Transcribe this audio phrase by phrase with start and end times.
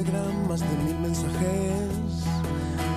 [0.00, 1.90] Telegram, más de mil mensajes.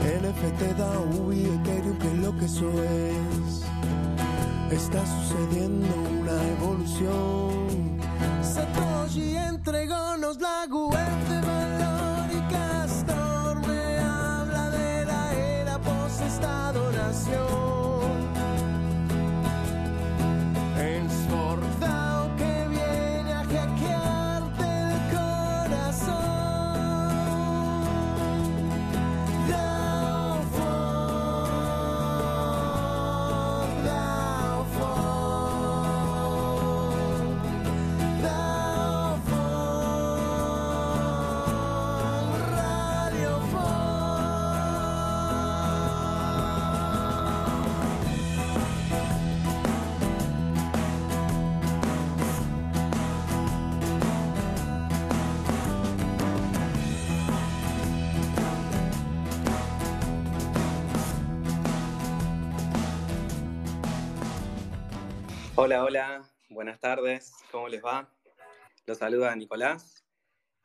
[0.04, 3.64] NFT, DAO y Ethereum, que lo que eso es.
[4.72, 8.00] Está sucediendo una evolución.
[8.42, 9.83] Satoshi entregónos
[65.66, 68.14] Hola, hola, buenas tardes, ¿cómo les va?
[68.86, 70.04] Los saluda Nicolás.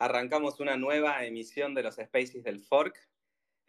[0.01, 2.97] Arrancamos una nueva emisión de los Spaces del Fork,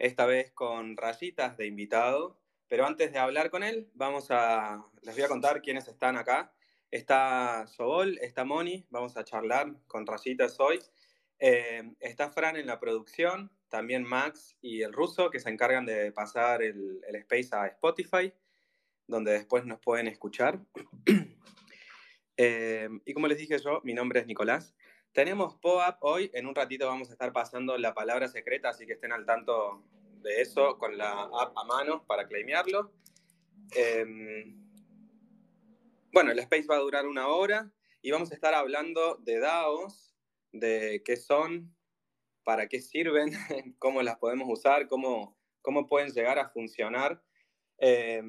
[0.00, 5.14] esta vez con rayitas de invitado, pero antes de hablar con él, vamos a, les
[5.14, 6.52] voy a contar quiénes están acá.
[6.90, 10.80] Está Sobol, está Moni, vamos a charlar con rayitas hoy.
[11.38, 16.10] Eh, está Fran en la producción, también Max y el ruso, que se encargan de
[16.10, 18.32] pasar el, el space a Spotify
[19.10, 20.60] donde después nos pueden escuchar.
[22.42, 24.74] Eh, y como les dije yo, mi nombre es Nicolás.
[25.12, 28.94] Tenemos POAP hoy, en un ratito vamos a estar pasando la palabra secreta, así que
[28.94, 29.84] estén al tanto
[30.22, 32.94] de eso con la app a mano para claimearlo.
[33.76, 34.54] Eh,
[36.14, 40.16] bueno, el space va a durar una hora y vamos a estar hablando de DAOs,
[40.52, 41.76] de qué son,
[42.42, 43.32] para qué sirven,
[43.78, 47.22] cómo las podemos usar, cómo, cómo pueden llegar a funcionar.
[47.78, 48.22] Eh,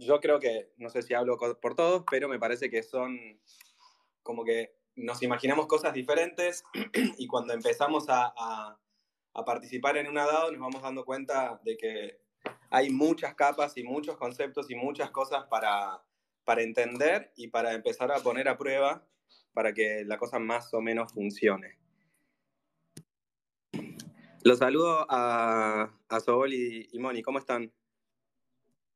[0.00, 3.18] yo creo que, no sé si hablo por todos, pero me parece que son
[4.22, 6.64] como que nos imaginamos cosas diferentes
[7.18, 8.78] y cuando empezamos a, a,
[9.34, 12.20] a, participar en una DAO nos vamos dando cuenta de que
[12.70, 16.02] hay muchas capas y muchos conceptos y muchas cosas para,
[16.44, 19.06] para entender y para empezar a poner a prueba
[19.52, 21.78] para que la cosa más o menos funcione.
[24.42, 27.72] Los saludo a, a Sobol y, y Moni, ¿cómo están?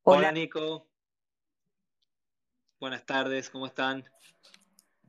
[0.03, 0.87] Hola, Hola Nico.
[2.77, 4.03] Buenas tardes, ¿cómo están?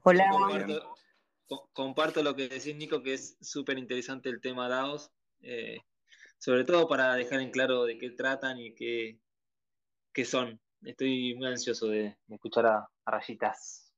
[0.03, 0.28] Hola.
[0.31, 0.97] Comparto,
[1.72, 5.10] comparto lo que decís, Nico, que es súper interesante el tema DAOs,
[5.41, 5.78] eh,
[6.38, 9.19] sobre todo para dejar en claro de qué tratan y qué,
[10.12, 10.60] qué son.
[10.82, 13.93] Estoy muy ansioso de, de escuchar a, a, Rayitas.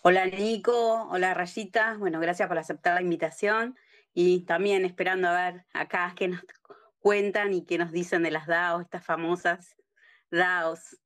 [0.00, 3.76] Hola Nico, hola Rayitas, bueno, gracias por aceptar la invitación
[4.14, 6.40] y también esperando a ver acá qué nos
[7.00, 9.76] cuentan y qué nos dicen de las DAOs, estas famosas
[10.30, 10.96] DAOs.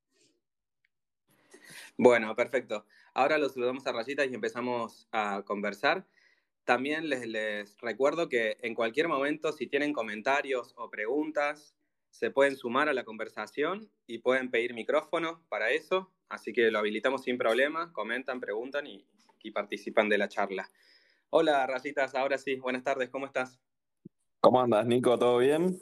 [1.97, 2.85] Bueno, perfecto.
[3.13, 6.05] Ahora los saludamos a rayitas y empezamos a conversar.
[6.63, 11.75] También les, les, recuerdo que en cualquier momento, si tienen comentarios o preguntas,
[12.09, 16.11] se pueden sumar a la conversación y pueden pedir micrófono para eso.
[16.29, 19.05] Así que lo habilitamos sin problema, comentan, preguntan y,
[19.43, 20.69] y participan de la charla.
[21.29, 23.59] Hola, rayitas, ahora sí, buenas tardes, ¿cómo estás?
[24.41, 25.17] ¿Cómo andas, Nico?
[25.17, 25.79] ¿Todo bien?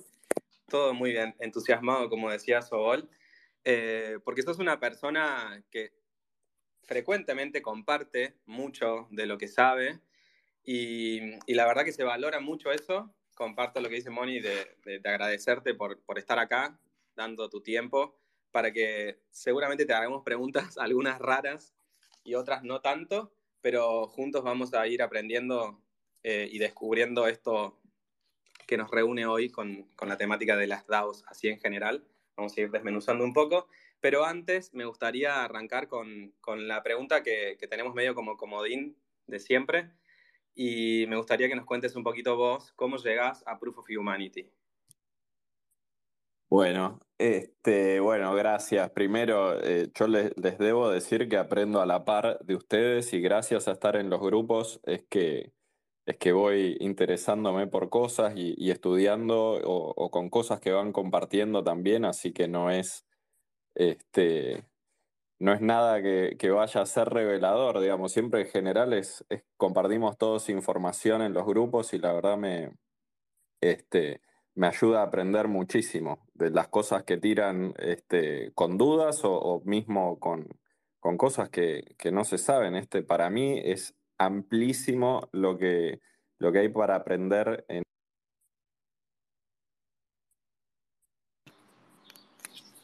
[0.68, 3.09] Todo muy bien, entusiasmado, como decía Sobol,
[3.64, 5.92] eh, porque sos una persona que
[6.89, 10.00] frecuentemente comparte mucho de lo que sabe
[10.66, 11.19] y,
[11.53, 13.13] la verdad que se valora mucho eso.
[13.35, 16.79] Comparto lo que dice Moni de, de, de agradecerte por, por, estar acá,
[17.16, 18.17] dando tu tiempo,
[18.51, 21.75] para que seguramente te hagamos preguntas, algunas raras
[22.23, 25.79] y otras no tanto, pero juntos vamos a ir aprendiendo
[26.23, 27.79] eh, y descubriendo esto
[28.66, 32.03] que nos reúne hoy con, con la temática de las DAOs, así en general.
[32.35, 33.67] Vamos a ir desmenuzando un poco.
[34.02, 38.98] Pero antes me gustaría arrancar con, con la pregunta que, tenemos medio como comodín
[39.28, 39.92] de siempre.
[40.56, 44.50] Y me gustaría que nos cuentes un poquito vos cómo llegás a Proof of Humanity.
[46.50, 48.90] Bueno, este, bueno, gracias.
[48.90, 53.22] Primero, eh, yo les, les, debo decir que aprendo a la par de ustedes y
[53.22, 55.54] gracias a estar en los grupos es que,
[56.10, 62.04] es que voy interesándome por cosas y, estudiando o, con cosas que van compartiendo también,
[62.04, 63.06] así que no es,
[63.80, 64.66] este,
[65.40, 70.50] no es nada que, vaya a ser revelador, digamos, siempre en general es, compartimos todos
[70.50, 72.74] información en los grupos y la verdad me,
[73.62, 74.22] este,
[74.54, 80.20] me ayuda a aprender muchísimo de las cosas que tiran este, con dudas o, mismo
[80.20, 80.50] con,
[81.18, 82.76] cosas que, que, no se saben.
[82.76, 86.02] Este para mí es amplísimo lo que,
[86.38, 87.84] lo que hay para aprender en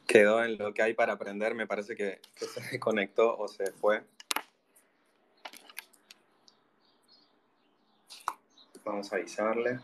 [0.07, 4.03] Quedó en lo que hay para aprender, me parece que, se conectó o se fue.
[8.83, 9.79] Vamos a avisarle.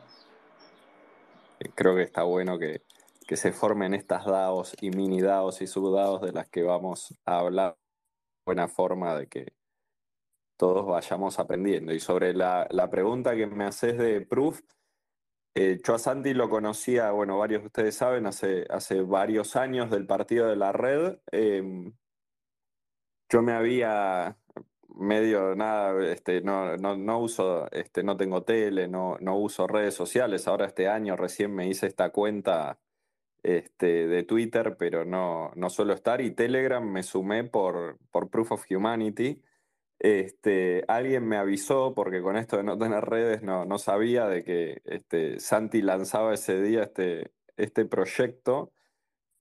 [1.76, 2.82] Creo que está bueno que,
[3.28, 7.40] que se formen estas DAOs y mini DAOs y subDAOs de las que vamos a
[7.40, 7.78] hablar.
[8.46, 9.54] Buena forma de que
[10.58, 11.94] todos vayamos aprendiendo.
[11.94, 14.62] Y sobre la, la pregunta que me haces de Proof,
[15.54, 19.90] eh, yo a Santi lo conocía, bueno, varios de ustedes saben, hace, hace varios años
[19.90, 21.18] del partido de la red.
[21.32, 21.94] Em,
[23.30, 24.38] yo me había
[24.96, 30.48] medio nada, este, no, no, uso, este, no tengo tele, no, no uso redes sociales.
[30.48, 32.80] Ahora este año recién me hice esta cuenta
[33.44, 36.22] este, de Twitter, pero no, no suelo estar.
[36.22, 39.42] Y Telegram me sumé por, por Proof of Humanity.
[40.04, 44.44] Este, alguien me avisó, porque con esto de no tener redes no, no sabía de
[44.44, 48.74] que este, Santi lanzaba ese día este, este proyecto.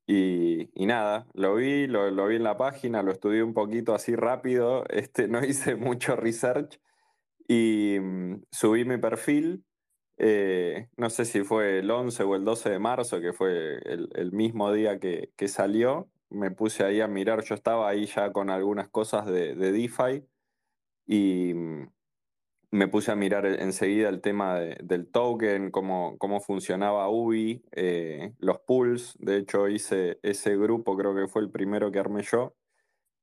[0.06, 4.14] Y, y nada, lo vi, lo, vi en la página, lo estudié un poquito así
[4.16, 6.78] rápido, este, no hice mucho research
[7.48, 9.64] y mm, subí mi perfil.
[10.18, 14.32] Eh, no sé si fue el 11 o el 12 de marzo, que fue el,
[14.32, 16.10] mismo día que, que, salió.
[16.28, 20.28] Me puse ahí a mirar, yo estaba ahí ya con algunas cosas de DeFi
[21.10, 21.90] y mm,
[22.70, 28.32] me puse a mirar enseguida el tema de, del token, cómo, cómo funcionaba UBI, eh,
[28.38, 29.16] los pools.
[29.18, 32.54] De hecho, hice ese grupo, creo que fue el primero que armé yo,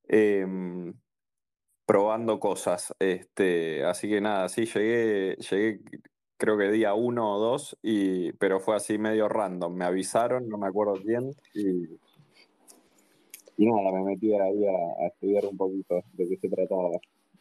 [0.09, 0.45] eh,
[1.85, 2.93] probando cosas.
[2.99, 5.79] Este, así que nada, sí, llegué, llegué
[6.35, 9.73] creo que día uno o dos, y, pero fue así medio random.
[9.73, 11.85] Me avisaron, no me acuerdo bien, y,
[13.55, 16.89] y nada, me metí ahí a estudiar un poquito de qué se trataba.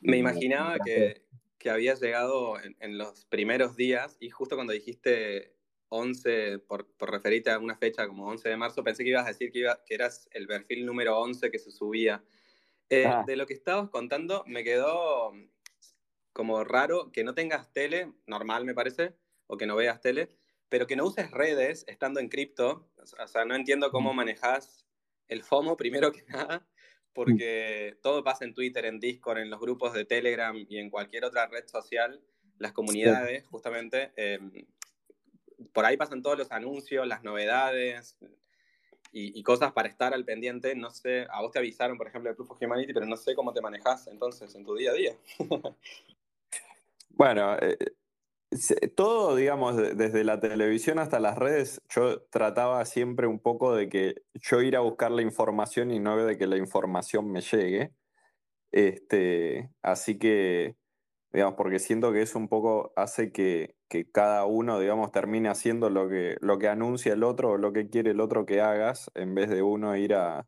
[0.00, 1.22] Me imaginaba que,
[1.58, 5.56] que habías llegado en, en, los primeros días y justo cuando dijiste
[5.88, 9.28] 11, por, por, referirte a una fecha como 11 de marzo, pensé que ibas a
[9.28, 12.22] decir que, iba, que eras el perfil número 11 que se subía.
[12.88, 13.24] Eh, ah.
[13.26, 15.32] De lo que estabas contando, me quedó
[16.32, 19.14] como raro que no tengas tele, normal me parece,
[19.46, 20.28] o que no veas tele,
[20.68, 22.90] pero que no uses redes estando en cripto.
[22.96, 24.86] O sea, no entiendo cómo manejas
[25.28, 26.66] el FOMO, primero que nada,
[27.16, 31.24] porque todo pasa en Twitter, en Discord, en los grupos de Telegram y en cualquier
[31.24, 32.20] otra red social,
[32.58, 33.48] las comunidades, sí.
[33.50, 34.38] justamente, eh,
[35.72, 38.18] por ahí pasan todos los anuncios, las novedades
[39.12, 40.74] y, y, cosas para estar al pendiente.
[40.74, 43.34] No sé, a vos te avisaron, por ejemplo, de Proof of Humanity, pero no sé
[43.34, 45.16] cómo te manejas entonces en tu día a día.
[47.08, 47.78] bueno, eh,
[48.96, 54.22] todo, digamos, desde la televisión hasta las redes, yo trataba siempre un poco de que
[54.34, 57.92] yo ir a buscar la información y no de que la información me llegue.
[58.72, 60.76] Este, así que,
[61.32, 65.90] digamos, porque siento que eso un poco hace que, que, cada uno, digamos, termine haciendo
[65.90, 69.10] lo que, lo que anuncia el otro o lo que quiere el otro que hagas,
[69.14, 70.46] en vez de uno ir a,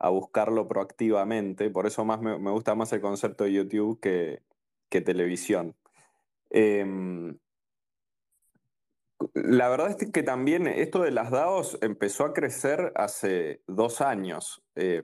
[0.00, 1.70] a buscarlo proactivamente.
[1.70, 4.42] Por eso más me, gusta más el concepto de YouTube que,
[4.88, 5.76] que televisión.
[6.50, 6.84] Eh,
[9.34, 14.62] la verdad es que también esto de las DAOs empezó a crecer hace dos años.
[14.76, 15.02] Eh,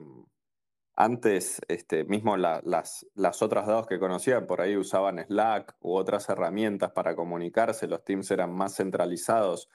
[0.95, 5.95] antes, este, mismo la, las, las, otras DAOs que conocía, por ahí usaban Slack u
[5.95, 9.69] otras herramientas para comunicarse, los teams eran más centralizados.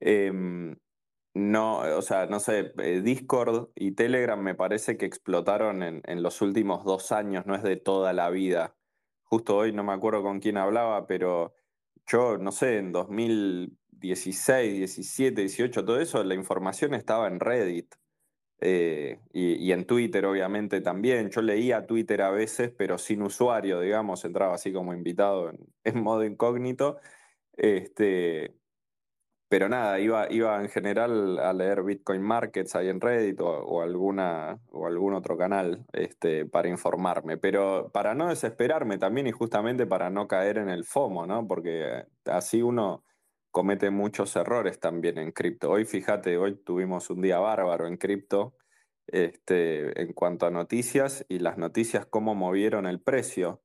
[0.00, 0.30] Eh,
[1.32, 6.22] no, o sea, no sé, eh, Discord y Telegram me parece que explotaron en, en
[6.22, 8.76] los últimos dos años, no es de toda la vida
[9.30, 11.54] justo hoy no me acuerdo con quién hablaba, pero
[12.06, 17.94] yo, no sé, en 2016, 17, 18, todo eso, la información estaba en Reddit.
[18.62, 21.30] Eh, y, en Twitter, obviamente, también.
[21.30, 26.02] Yo leía Twitter a veces, pero sin usuario, digamos, entraba así como invitado en, en
[26.02, 26.98] modo incógnito.
[27.56, 28.54] Este,
[29.50, 34.60] pero nada, iba, iba en general a leer Bitcoin Markets ahí en Reddit o, alguna,
[34.70, 37.36] o algún otro canal este, para informarme.
[37.36, 41.48] Pero para no desesperarme también y justamente para no caer en el FOMO, ¿no?
[41.48, 43.02] Porque así uno
[43.50, 45.68] comete muchos errores también en cripto.
[45.72, 48.54] Hoy, fíjate, hoy tuvimos un día bárbaro en cripto
[49.08, 53.62] este, en cuanto a noticias y las noticias cómo movieron el precio.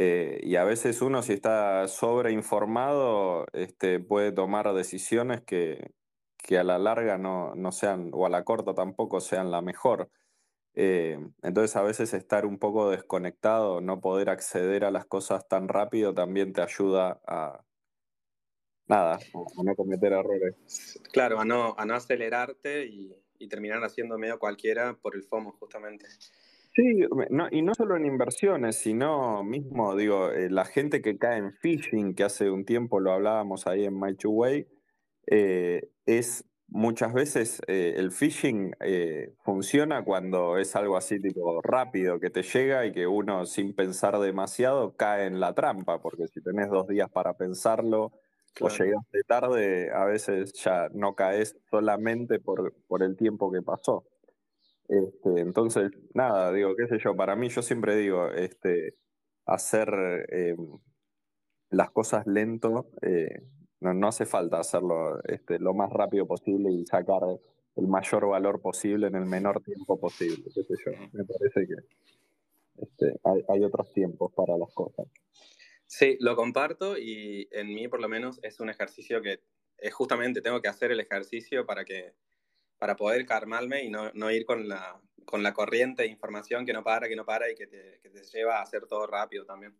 [0.00, 5.90] Eh, y a veces uno, si está sobreinformado, este, puede tomar decisiones que,
[6.36, 10.08] que a la larga no, no, sean, o a la corta tampoco sean la mejor.
[10.74, 15.66] Eh, entonces a veces estar un poco desconectado, no poder acceder a las cosas tan
[15.66, 17.64] rápido, también te ayuda a,
[18.86, 21.00] nada, a no cometer errores.
[21.12, 25.56] Claro, a no, a no acelerarte y, y terminar haciendo medio cualquiera por el FOMO,
[25.58, 26.06] justamente.
[26.78, 27.00] Sí,
[27.50, 32.14] y no solo en inversiones, sino mismo, digo, eh, la gente que cae en phishing,
[32.14, 34.68] que hace un tiempo lo hablábamos ahí en My Two Way,
[35.26, 38.76] eh, es muchas veces eh, el phishing
[39.42, 44.16] funciona cuando es algo así tipo rápido, que te llega y que uno sin pensar
[44.20, 48.12] demasiado cae en la trampa, porque si tenés dos días para pensarlo
[48.60, 54.04] o llegaste tarde, a veces ya no caes solamente por, por el tiempo que pasó.
[54.88, 58.94] Este, entonces, nada, digo, qué sé yo, para mí yo siempre digo, este,
[59.44, 59.88] hacer
[60.32, 60.56] eh,
[61.70, 63.42] las cosas lento, eh,
[63.80, 67.20] no, hace falta hacerlo este, lo más rápido posible y sacar
[67.76, 70.92] el mayor valor posible en el menor tiempo posible, qué sé yo.
[71.12, 75.06] Me parece que este, hay, otros tiempos para las cosas.
[75.86, 79.40] Sí, lo comparto y en mí por lo menos es un ejercicio que
[79.78, 82.14] es justamente tengo que hacer el ejercicio para que
[82.78, 86.72] para poder calmarme y no, no, ir con la, con la corriente de información que
[86.72, 89.44] no para, que no para y que te, que te lleva a hacer todo rápido
[89.44, 89.76] también.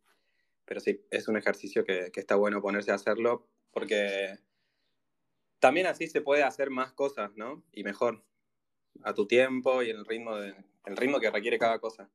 [0.64, 4.38] Pero sí, es un ejercicio que, que, está bueno ponerse a hacerlo porque
[5.60, 7.62] también así se puede hacer más cosas, ¿no?
[7.72, 8.24] Y mejor,
[9.02, 12.10] a tu tiempo y el ritmo, de, el ritmo que requiere cada cosa.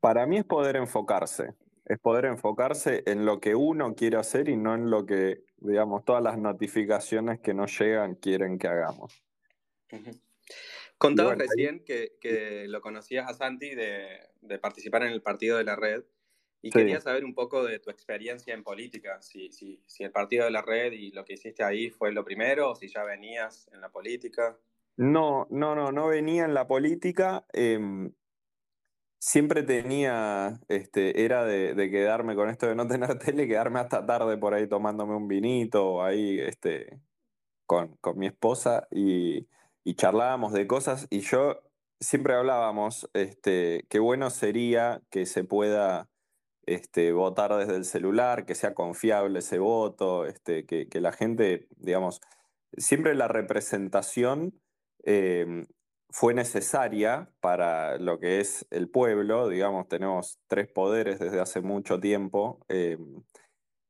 [0.00, 4.56] Para mí es poder enfocarse, es poder enfocarse en lo que uno quiere hacer y
[4.56, 9.24] no en lo que, digamos, todas las notificaciones que nos llegan quieren que hagamos.
[10.98, 16.04] Contabas recién que, lo conocías a Santi de, participar en el partido de la red
[16.62, 20.44] y quería saber un poco de tu experiencia en política, si, si, si, el partido
[20.44, 23.70] de la red y lo que hiciste ahí fue lo primero o si ya venías
[23.72, 24.58] en la política.
[24.98, 27.46] No, no, no, no venía en la política.
[27.54, 28.12] Em,
[29.18, 34.36] siempre tenía, este, era de, quedarme con esto de no tener tele, quedarme hasta tarde
[34.36, 37.00] por ahí tomándome un vinito ahí este,
[37.64, 39.46] con, con mi esposa y
[39.84, 41.60] y charlábamos de cosas y yo
[42.00, 46.08] siempre hablábamos, este, qué bueno sería que se pueda
[46.66, 52.20] este, votar desde el celular, que sea confiable ese voto, este, que, la gente, digamos,
[52.76, 54.60] siempre la representación
[55.04, 55.66] em,
[56.10, 62.00] fue necesaria para lo que es el pueblo, digamos, tenemos tres poderes desde hace mucho
[62.00, 62.64] tiempo.
[62.68, 63.22] Em,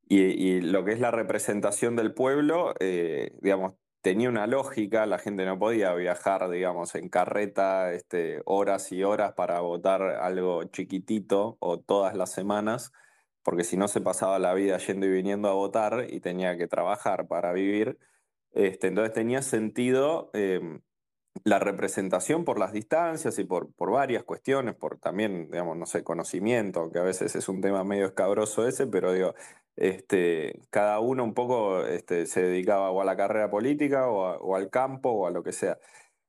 [0.08, 5.44] y, lo que es la representación del pueblo, eh, digamos, tenía una lógica, la gente
[5.44, 11.78] no podía viajar, digamos, en carreta este, horas y horas para votar algo chiquitito o
[11.80, 12.92] todas las semanas,
[13.42, 16.68] porque si no se pasaba la vida yendo y viniendo a votar y tenía que
[16.68, 17.98] trabajar para vivir.
[18.52, 20.80] Este, entonces tenía sentido em,
[21.44, 26.02] la representación por las distancias y por, por varias cuestiones, por también, digamos, no sé,
[26.04, 29.34] conocimiento, que a veces es un tema medio escabroso ese, pero digo,
[29.76, 34.70] este, cada uno un poco este, se dedicaba o a la carrera política o, al
[34.70, 35.78] campo o a lo que sea.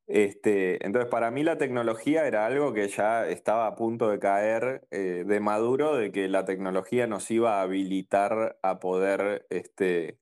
[0.08, 4.88] Este, entonces, para mí la tecnología era algo que ya estaba a punto de caer
[4.92, 10.18] eh, de maduro, de que la tecnología nos iba a habilitar a poder, este,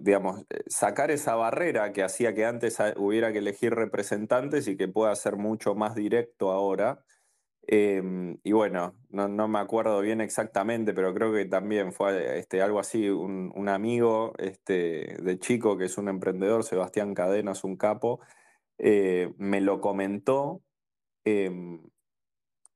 [0.00, 4.88] digamos, eh, sacar esa barrera que hacía que antes hubiera que elegir representantes y que
[4.88, 7.04] pueda ser mucho más directo ahora.
[7.66, 12.78] Em, y bueno, no, me acuerdo bien exactamente, pero creo que también fue este, algo
[12.78, 18.20] así, un, amigo este, de chico que es un emprendedor, Sebastián Cadenas, un capo,
[18.78, 20.62] eh, me lo comentó,
[21.24, 21.80] em,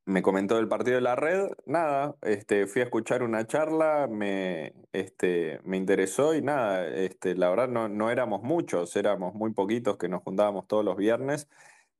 [0.08, 4.72] me comentó del partido de la red, nada, este, fui a escuchar una charla, me,
[4.92, 9.98] este, me interesó y nada, este, la verdad no, no éramos muchos, éramos muy poquitos
[9.98, 11.46] que nos juntábamos todos los viernes.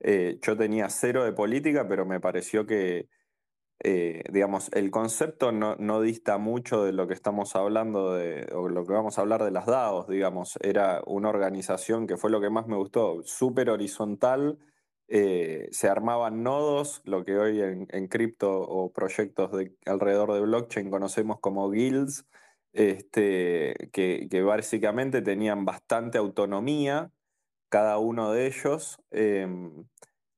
[0.00, 3.08] Eh, yo tenía cero de política, pero me pareció que,
[3.84, 8.86] eh, digamos, el concepto no, dista mucho de lo que estamos hablando, de, o lo
[8.86, 10.58] que vamos a hablar de las DAOs, digamos.
[10.62, 14.58] Era una organización que fue lo que más me gustó, súper horizontal.
[15.10, 20.90] Eh, se armaban nodos, lo que hoy en, cripto o proyectos de, alrededor de blockchain
[20.90, 22.26] conocemos como guilds,
[22.74, 27.10] este, que, básicamente tenían bastante autonomía
[27.70, 28.98] cada uno de ellos.
[29.10, 29.86] Em,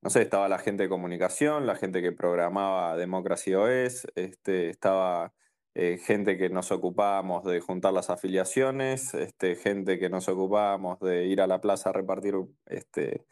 [0.01, 5.33] no sé, estaba la gente de comunicación, la gente que programaba Democracy OS, este, estaba
[5.75, 11.25] eh, gente que nos ocupábamos de juntar las afiliaciones, este, gente que nos ocupábamos de
[11.27, 12.35] ir a la plaza a repartir
[12.65, 13.25] este,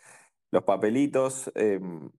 [0.52, 1.52] los papelitos.
[1.56, 2.10] Em,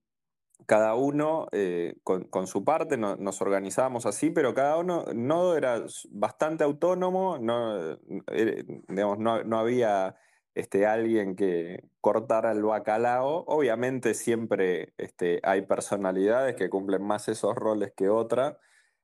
[0.67, 6.65] cada uno eh, con, su parte nos organizábamos así, pero cada uno no era bastante
[6.65, 10.17] autónomo, no, eh, no había
[10.55, 13.45] este, alguien que cortara el bacalao.
[13.47, 18.57] Obviamente siempre este, hay personalidades que cumplen más esos roles que otras.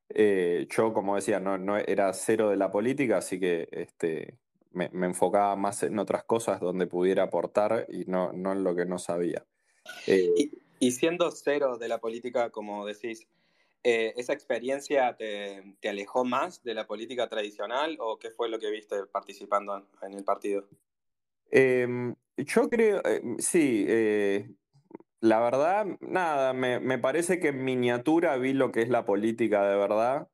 [0.08, 4.38] Eh, yo, como decía, no, no, era cero de la política, así que este,
[4.76, 8.84] me, enfocaba más en otras cosas donde pudiera aportar y no, no en lo que
[8.84, 9.44] no sabía.
[10.06, 13.26] Eh, Y siendo cero de la política, como decís,
[13.82, 18.70] eh, ¿esa experiencia te, alejó más de la política tradicional o qué fue lo que
[18.70, 20.68] viste participando en el partido?
[21.50, 23.86] Em, yo creo, eh, sí,
[25.20, 29.66] la verdad, nada, me, me, parece que en miniatura vi lo que es la política
[29.66, 30.28] de verdad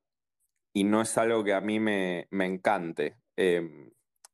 [0.73, 3.17] y no es algo que a mí me, me encante.
[3.37, 3.91] Em,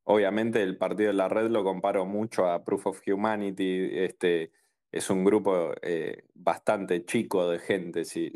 [0.09, 4.53] obviamente el partido de la red lo comparo mucho a Proof of Humanity, este,
[4.91, 8.07] es un grupo eh, bastante chico de gente.
[8.07, 8.33] Sí.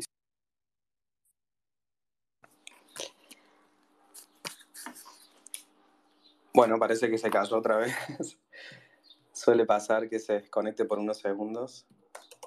[6.53, 7.95] Bueno, parece que se cayó otra vez.
[9.31, 11.87] Suele pasar que se desconecte por unos segundos.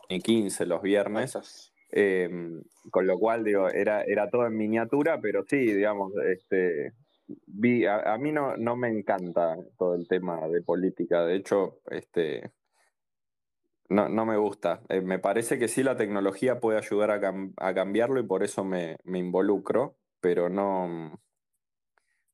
[0.08, 1.72] Y 15 los viernes.
[1.90, 6.92] Em, con lo cual, digo, era, era todo en miniatura, pero sí, digamos, este,
[7.46, 11.24] vi, a, mí no, no me encanta todo el tema de política.
[11.24, 12.52] De hecho, este,
[13.88, 14.82] no, no me gusta.
[14.88, 18.98] Eh, me parece que sí la tecnología puede ayudar a, cambiarlo y por eso me,
[19.04, 21.20] involucro, pero no,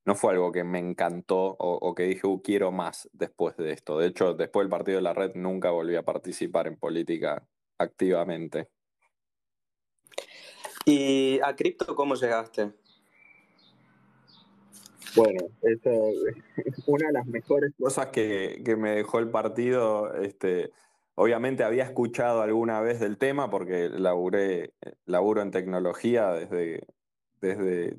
[0.05, 3.99] no fue algo que me encantó o, que dije, uh, quiero más después de esto.
[3.99, 7.47] De hecho, después del partido de la red nunca volví a participar en política
[7.79, 8.69] activamente.
[10.85, 12.73] ¿Y a cripto cómo llegaste?
[15.15, 15.91] Bueno, eso
[16.65, 20.15] es una de las mejores cosas que, que me dejó el partido.
[20.15, 20.71] Este,
[21.15, 24.73] Obviamente había escuchado alguna vez del tema porque laburé,
[25.05, 26.87] laburo en tecnología desde,
[27.41, 27.99] desde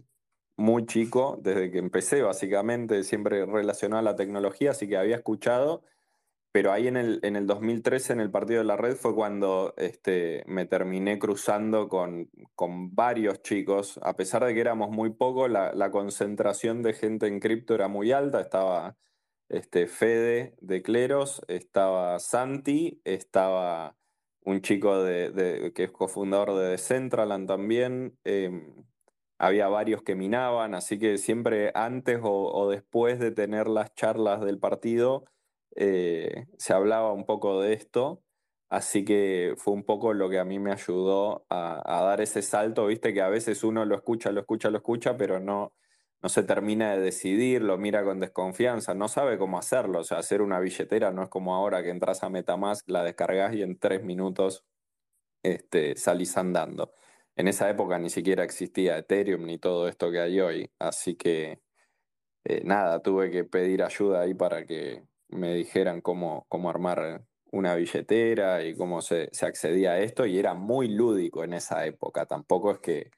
[0.58, 5.84] muy chico, desde que empecé básicamente, siempre relacionado a la tecnología, así que había escuchado,
[6.54, 9.74] pero ahí en el, en el 2013, en el partido de la red, fue cuando
[9.76, 15.50] este, me terminé cruzando con, con varios chicos, a pesar de que éramos muy pocos,
[15.50, 18.96] la, concentración de gente en cripto era muy alta, estaba
[19.50, 23.98] este, Fede de Cleros, estaba Santi, estaba
[24.42, 28.86] un chico de, que es cofundador de Decentraland también, em,
[29.40, 34.60] había varios que minaban, así que siempre antes o, después de tener las charlas del
[34.60, 35.26] partido
[35.76, 38.24] eh, se hablaba un poco de esto,
[38.70, 42.88] así que fue un poco lo que a mí me ayudó a, dar ese salto,
[42.88, 45.74] viste que a veces uno lo escucha, lo escucha, lo escucha, pero no,
[46.22, 50.00] no se termina de decidir, lo mira con desconfianza, no sabe cómo hacerlo.
[50.00, 53.54] O sea, hacer una billetera no es como ahora que entras a Metamask, la descargas
[53.56, 54.66] y en tres minutos
[55.44, 56.94] este, salís andando.
[57.36, 60.72] En esa época ni siquiera existía Ethereum ni todo esto que hay hoy.
[60.80, 61.62] Así que
[62.46, 67.76] eh, nada, tuve que pedir ayuda ahí para que me dijeran cómo, cómo armar una
[67.76, 70.26] billetera y cómo se, accedía a esto.
[70.26, 72.26] Y era muy lúdico en esa época.
[72.26, 73.12] Tampoco es que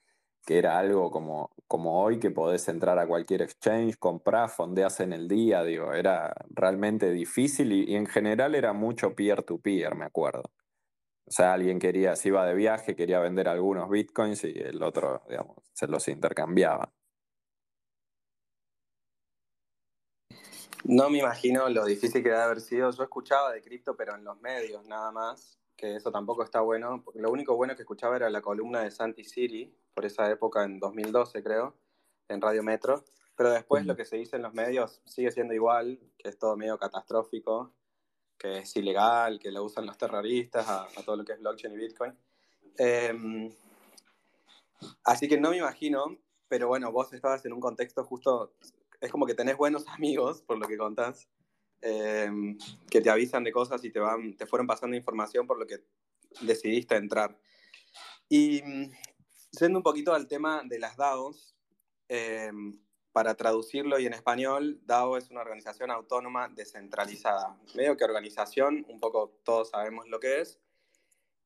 [0.46, 5.12] que era algo como, como hoy que podés entrar a cualquier exchange, comprar, fondeas en
[5.12, 10.44] el día, digo, era realmente difícil y, en general era mucho peer-to-peer, me acuerdo.
[11.28, 15.24] O sea, alguien quería, se iba de viaje, quería vender algunos bitcoins y el otro,
[15.28, 16.94] digamos, se los intercambiaba.
[20.88, 22.92] No me imagino lo difícil que debe haber sido.
[22.92, 27.02] Yo escuchaba de cripto, pero en los medios nada más, que eso tampoco está bueno.
[27.04, 30.64] Porque lo único bueno que escuchaba era la columna de Santi Siri, por esa época,
[30.64, 31.76] en 2012 creo,
[32.28, 33.04] en Radio Metro.
[33.36, 36.56] Pero después lo que se dice en los medios sigue siendo igual, que es todo
[36.56, 37.74] medio catastrófico,
[38.38, 41.78] que es ilegal, que lo usan los terroristas a, todo lo que es blockchain y
[41.78, 42.16] Bitcoin.
[42.78, 43.52] Em,
[45.04, 46.16] así que no me imagino,
[46.48, 48.54] pero bueno, vos estabas en un contexto justo,
[49.02, 51.28] es como que tenés buenos amigos, por lo que contás,
[51.82, 52.58] em,
[52.90, 55.84] que te avisan de cosas y te, van, te fueron pasando información por lo que
[56.42, 57.38] decidiste entrar.
[58.28, 58.62] Y
[59.56, 61.56] Siendo un poquito al tema de las DAOs,
[62.10, 62.78] em,
[63.14, 67.58] para traducirlo y en español, DAO es una organización autónoma descentralizada.
[67.74, 70.60] Medio que organización, un poco todos sabemos lo que es.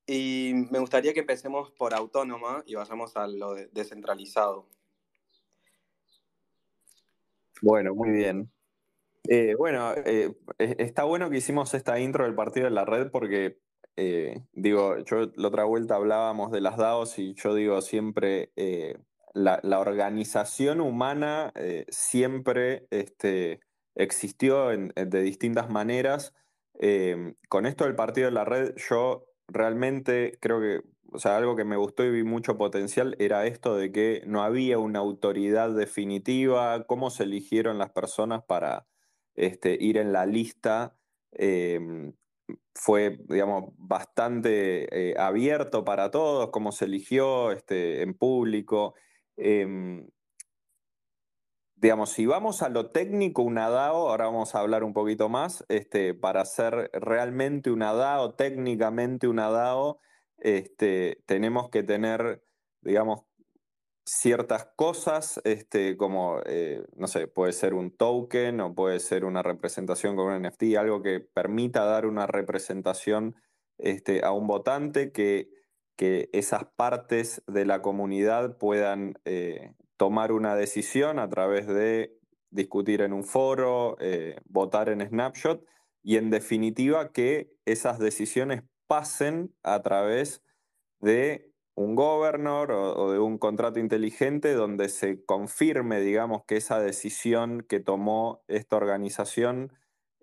[0.07, 4.67] Y me gustaría que empecemos por autónoma y vayamos a lo descentralizado.
[7.61, 8.51] Bueno, muy bien.
[9.27, 13.59] Eh, bueno, eh, está bueno que hicimos esta intro del partido de la red porque
[13.95, 18.97] eh, digo, yo la otra vuelta hablábamos de las DAOs y yo digo siempre, eh,
[19.33, 21.51] la, organización humana
[21.89, 23.59] siempre este,
[23.95, 26.33] existió de distintas maneras.
[27.49, 31.65] con esto del partido de la red, yo realmente creo que, o sea, algo que
[31.65, 36.85] me gustó y vi mucho potencial era esto de que no había una autoridad definitiva,
[36.85, 38.87] cómo se eligieron las personas para
[39.35, 40.95] este, ir en la lista
[42.73, 48.95] fue, digamos, bastante eh, abierto para todos, cómo se eligió este, en público.
[49.37, 50.07] Em,
[51.75, 55.65] digamos, si vamos a lo técnico, una DAO, ahora vamos a hablar un poquito más,
[55.69, 59.99] este, para ser realmente una DAO, técnicamente una DAO,
[60.41, 62.43] este, tenemos que tener,
[62.81, 63.21] digamos,
[64.05, 69.43] ciertas cosas, este, como, eh, no sé, puede ser un token o puede ser una
[69.43, 73.35] representación con un NFT, algo que permita dar una representación
[73.77, 75.49] este, a un votante, que,
[75.95, 82.17] que esas partes de la comunidad puedan eh, tomar una decisión a través de
[82.51, 85.63] discutir en un foro, eh, votar en Snapshot
[86.01, 90.43] y en definitiva que esas decisiones pasen a través
[90.99, 97.61] de un governor o, de un contrato inteligente donde se confirme, digamos, que esa decisión
[97.61, 99.71] que tomó esta organización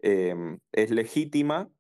[0.03, 1.71] em, es legítima.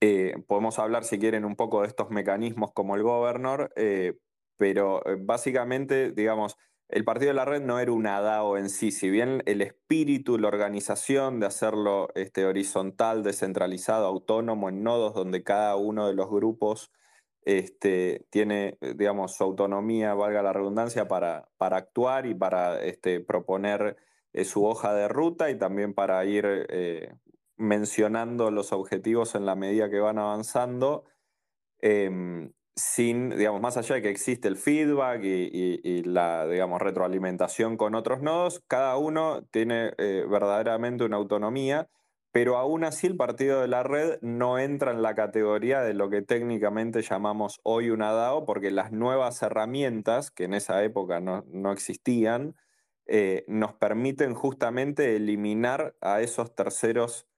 [0.00, 4.18] Eh, podemos hablar, si quieren, un poco de estos mecanismos como el governor, eh,
[4.56, 8.90] pero eh, básicamente, digamos, el partido de la red no era un DAO en sí,
[8.90, 15.42] si bien el espíritu, la organización de hacerlo este, horizontal, descentralizado, autónomo, en nodos donde
[15.42, 16.92] cada uno de los grupos
[17.44, 23.20] este, tiene, eh, digamos, su autonomía, valga la redundancia, para, para actuar y para este,
[23.20, 23.96] proponer
[24.32, 27.14] eh, su hoja de ruta y también para ir eh,
[27.56, 31.04] mencionando los objetivos en la medida que van avanzando,
[31.80, 37.94] em, sin, digamos, más allá de que existe el feedback y, la, digamos, retroalimentación con
[37.94, 41.88] otros nodos, cada uno tiene verdaderamente una autonomía
[42.34, 46.10] pero aún así el partido de la red no entra en la categoría de lo
[46.10, 51.70] que técnicamente llamamos hoy una DAO, porque las nuevas herramientas, que en esa época no,
[51.70, 52.56] existían,
[53.06, 57.28] eh, nos permiten justamente eliminar a esos terceros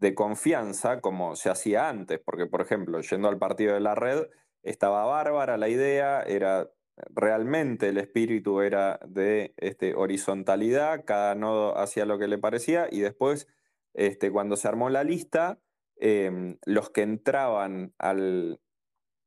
[0.00, 4.26] de confianza como se hacía antes, porque por ejemplo, yendo al partido de la red,
[4.62, 6.70] estaba bárbara la idea, era
[7.08, 13.00] realmente el espíritu era de este, horizontalidad, cada nodo hacía lo que le parecía y
[13.00, 13.48] después
[13.94, 15.58] este, cuando se armó la lista,
[15.96, 17.94] em, los que entraban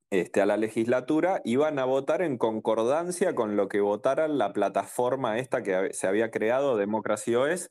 [0.10, 5.38] este, a la legislatura iban a votar en concordancia con lo que votara la plataforma
[5.38, 7.70] esta que se había creado, Democracy OS,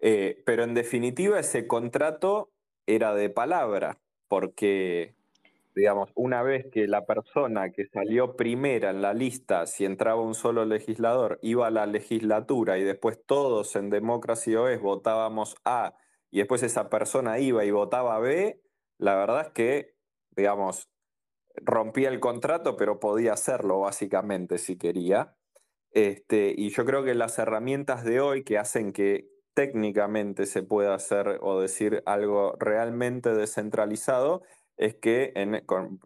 [0.00, 2.52] eh, pero en definitiva ese contrato
[2.86, 5.15] era de palabra, porque,
[5.76, 10.34] digamos, una vez que la persona que salió primera en la lista, si entraba un
[10.34, 15.94] solo legislador, iba a la legislatura y después todos en Democracy OS votábamos A
[16.30, 18.62] y después esa persona iba y votaba B,
[18.96, 19.94] la verdad es que,
[20.30, 20.88] digamos,
[21.56, 25.36] rompía el contrato, pero podía hacerlo básicamente si quería.
[25.90, 30.94] Este, y yo creo que las herramientas de hoy que hacen que técnicamente se pueda
[30.94, 34.42] hacer o decir algo realmente descentralizado
[34.76, 35.62] es que, en,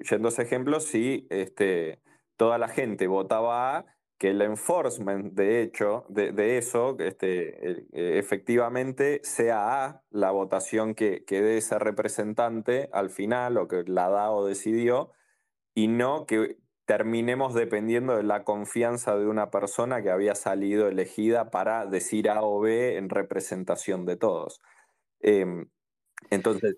[0.09, 2.01] yendo a ese ejemplo, si este,
[2.37, 3.87] toda la gente votaba A,
[4.19, 11.25] que el enforcement, de hecho, de, eso, este, eh, efectivamente sea A la votación que,
[11.25, 15.13] que dé ese representante al final o que la DAO decidió,
[15.75, 16.59] y no que
[16.91, 22.43] terminemos dependiendo de la confianza de una persona que había salido elegida para decir A
[22.43, 24.61] o B en representación de todos.
[25.21, 25.71] Em,
[26.31, 26.77] entonces,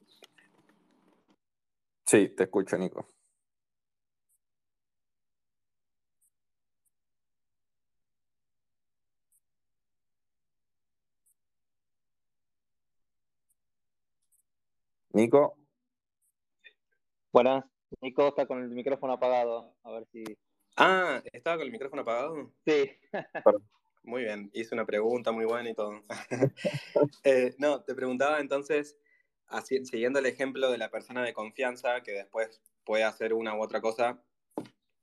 [2.13, 3.09] sí, te escucho, Nico.
[15.15, 15.57] Nico.
[17.33, 17.65] Buenas,
[18.03, 19.75] Nico está con el micrófono apagado.
[19.85, 20.23] A ver si.
[20.77, 22.53] Ah, ¿estaba con el micrófono apagado?
[22.67, 22.91] Sí.
[24.03, 26.03] muy bien, hice una pregunta muy buena y todo.
[27.25, 28.99] Eh, no, te preguntaba entonces,
[29.61, 33.81] siguiendo el ejemplo de la persona de confianza que después puede hacer una u otra
[33.81, 34.23] cosa,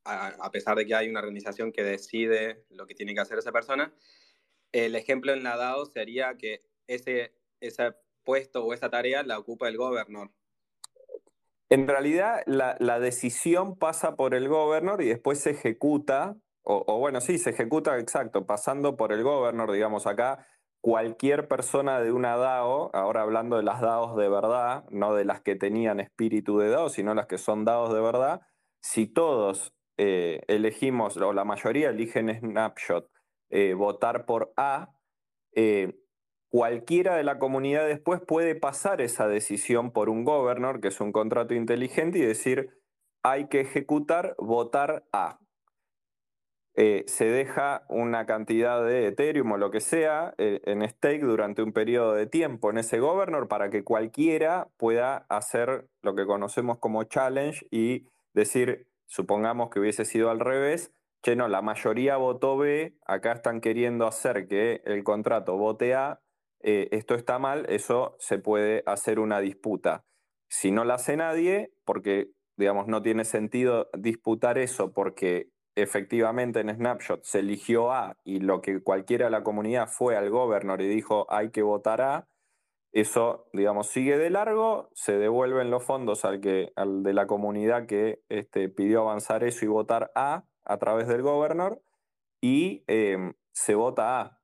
[0.06, 3.52] a, pesar de que hay una organización que decide lo que tiene que hacer esa
[3.52, 3.94] persona,
[4.72, 9.68] el ejemplo en la DAO sería que ese, esa puesto o esa tarea la ocupa
[9.68, 10.32] el gobernador.
[11.70, 17.38] En realidad, la, decisión pasa por el gobernador y después se ejecuta, o, bueno, sí,
[17.38, 20.46] se ejecuta exacto, pasando por el gobernador, digamos acá.
[20.82, 25.42] Cualquier persona de una DAO, ahora hablando de las DAOs de verdad, no de las
[25.42, 28.42] que tenían espíritu de DAO, sino las que son DAOs de verdad,
[28.82, 33.10] si todos eh, elegimos, o la mayoría eligen Snapshot,
[33.50, 34.94] eh, votar por A,
[35.54, 36.00] eh,
[36.50, 41.12] cualquiera de la comunidad después puede pasar esa decisión por un governor, que es un
[41.12, 42.70] contrato inteligente, y decir,
[43.24, 45.40] hay que ejecutar, votar A.
[46.76, 51.62] Eh, se deja una cantidad de Ethereum o lo que sea eh, en stake durante
[51.62, 56.78] un periodo de tiempo en ese governor para que cualquiera pueda hacer lo que conocemos
[56.78, 62.58] como challenge y decir, supongamos que hubiese sido al revés, que no, la mayoría votó
[62.58, 66.22] B, acá están queriendo hacer que el contrato vote A,
[66.62, 70.06] eh, esto está mal, eso se puede hacer una disputa.
[70.48, 75.48] Si no la hace nadie, porque digamos, no tiene sentido disputar eso porque
[75.82, 80.30] efectivamente en Snapshot se eligió A y lo que cualquiera de la comunidad fue al
[80.30, 82.28] gobernador y dijo hay que votar A,
[82.92, 87.86] eso, digamos, sigue de largo, se devuelven los fondos al, que, al de la comunidad
[87.86, 91.82] que este, pidió avanzar eso y votar A a través del gobernador
[92.42, 94.42] y em, se vota A.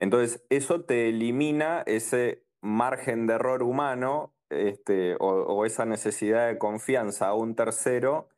[0.00, 7.28] Entonces, eso te elimina ese margen de error humano este, o, esa necesidad de confianza
[7.28, 8.28] a un tercero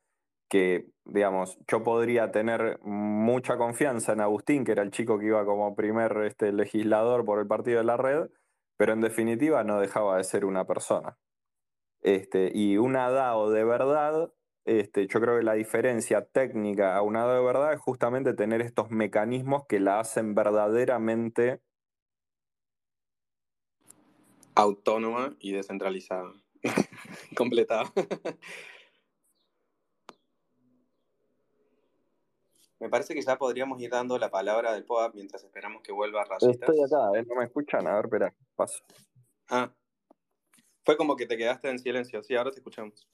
[0.48, 5.44] que, digamos, yo podría tener mucha confianza en Agustín, que era el chico que iba
[5.44, 8.28] como primer este, legislador por el partido de la red,
[8.76, 11.18] pero en definitiva no dejaba de ser una persona.
[12.02, 14.32] Este, y una DAO de verdad,
[14.64, 18.61] este, yo creo que la diferencia técnica a una DAO de verdad es justamente tener
[18.61, 21.61] estos mecanismos que la hacen verdaderamente
[24.54, 26.32] autónoma y descentralizada.
[27.37, 27.92] Completada.
[32.79, 36.25] Me parece que ya podríamos ir dando la palabra del POAP mientras esperamos que vuelva
[36.25, 36.69] Rayitas.
[36.69, 37.25] Estoy acá, ¿eh?
[37.27, 37.87] no me escuchan.
[37.87, 38.83] A ver, espera, paso.
[39.49, 39.73] Ah,
[40.85, 42.23] fue como que te quedaste en silencio.
[42.23, 43.09] Sí, ahora te escuchamos.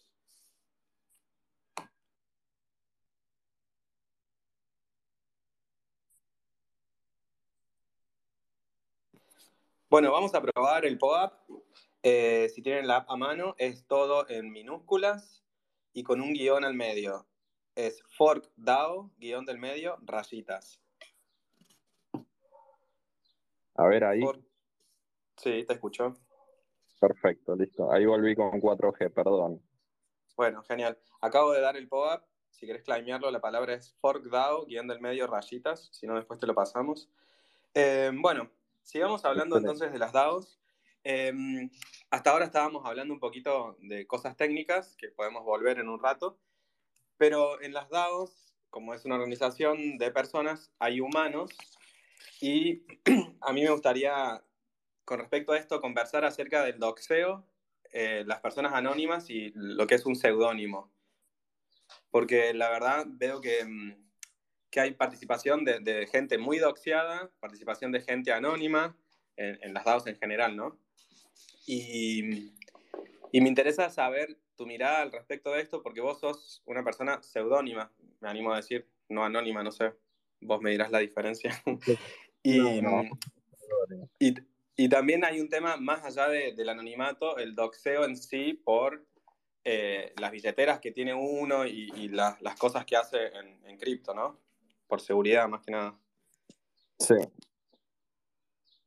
[9.88, 11.34] Bueno, vamos a probar el POAP.
[12.02, 15.44] Eh, si tienen la app a mano, es todo en minúsculas
[15.92, 17.28] y con un guion al medio
[17.74, 20.80] es fork DAO, guion del medio, rayitas.
[23.74, 24.22] A ver ahí.
[25.36, 26.14] Sí, te escucho.
[27.00, 27.90] Perfecto, listo.
[27.90, 29.60] Ahí volví con 4G, perdón.
[30.36, 30.98] Bueno, genial.
[31.20, 32.24] Acabo de dar el pop-up.
[32.50, 35.88] Si querés claimearlo, la palabra es fork DAO, guion del medio, rayitas.
[35.92, 37.10] Si no, después te lo pasamos.
[37.74, 38.50] Eh, bueno,
[38.82, 40.60] sigamos hablando entonces de las DAOs.
[41.04, 41.32] Eh,
[42.10, 46.38] hasta ahora estábamos hablando un poquito de cosas técnicas, que podemos volver en un rato.
[47.22, 51.52] Pero en las DAOs, como es una organización de personas, hay humanos
[52.40, 52.82] y
[53.40, 54.42] a mí me gustaría,
[55.04, 57.46] con respecto a esto, conversar acerca del doxeo,
[57.92, 60.90] eh, las personas anónimas y lo que es un seudónimo.
[62.10, 64.04] Porque la verdad veo que, mm,
[64.68, 68.96] que hay participación de, gente muy doxeada, participación de gente anónima
[69.36, 70.76] en, en las DAOs en general, ¿no?
[71.68, 72.52] Y,
[73.30, 77.20] y me interesa saber tu mirada al respecto de esto, porque vos sos una persona
[77.20, 79.92] seudónima, me animo a decir, no anónima, no sé,
[80.40, 81.60] vos me dirás la diferencia.
[82.44, 82.80] y,
[84.76, 89.04] y, también hay un tema más allá del anonimato, el doxeo en sí por
[89.64, 94.38] eh, las billeteras que tiene uno y, las cosas que hace en, en cripto, ¿no?
[94.86, 95.98] Por seguridad, más que nada.
[97.00, 97.16] Sí,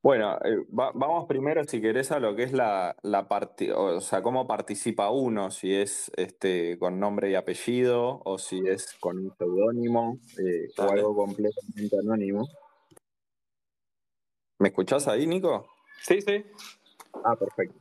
[0.06, 3.28] bueno, eh, vamos primero, si querés, a lo que es la, la
[3.76, 8.94] o sea, cómo participa uno, si es este, con nombre y apellido o si es
[9.00, 12.48] con un seudónimo eh, o algo completamente anónimo.
[14.60, 15.66] ¿Me escuchás ahí, Nico?
[16.04, 16.46] Sí, sí.
[17.24, 17.80] Ah, perfecto.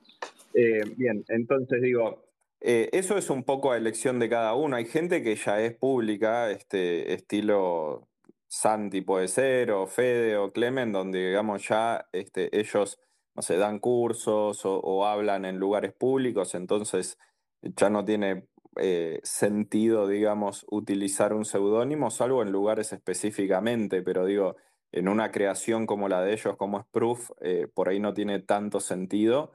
[0.55, 2.25] Eh, bien, entonces digo,
[2.59, 4.77] eso es un poco a elección de cada uno.
[4.77, 8.09] Hay gente que ya es pública, este estilo
[8.55, 13.01] Santi puede ser, o Fede o Clemen, donde digamos ya este, ellos,
[13.35, 17.19] no sé, dan cursos o, hablan en lugares públicos, entonces
[17.62, 24.55] ya no tiene eh, sentido, digamos, utilizar un seudónimo, salvo en lugares específicamente, pero digo,
[24.93, 28.38] en una creación como la de ellos, como es Proof, eh, por ahí no tiene
[28.38, 29.51] tanto sentido.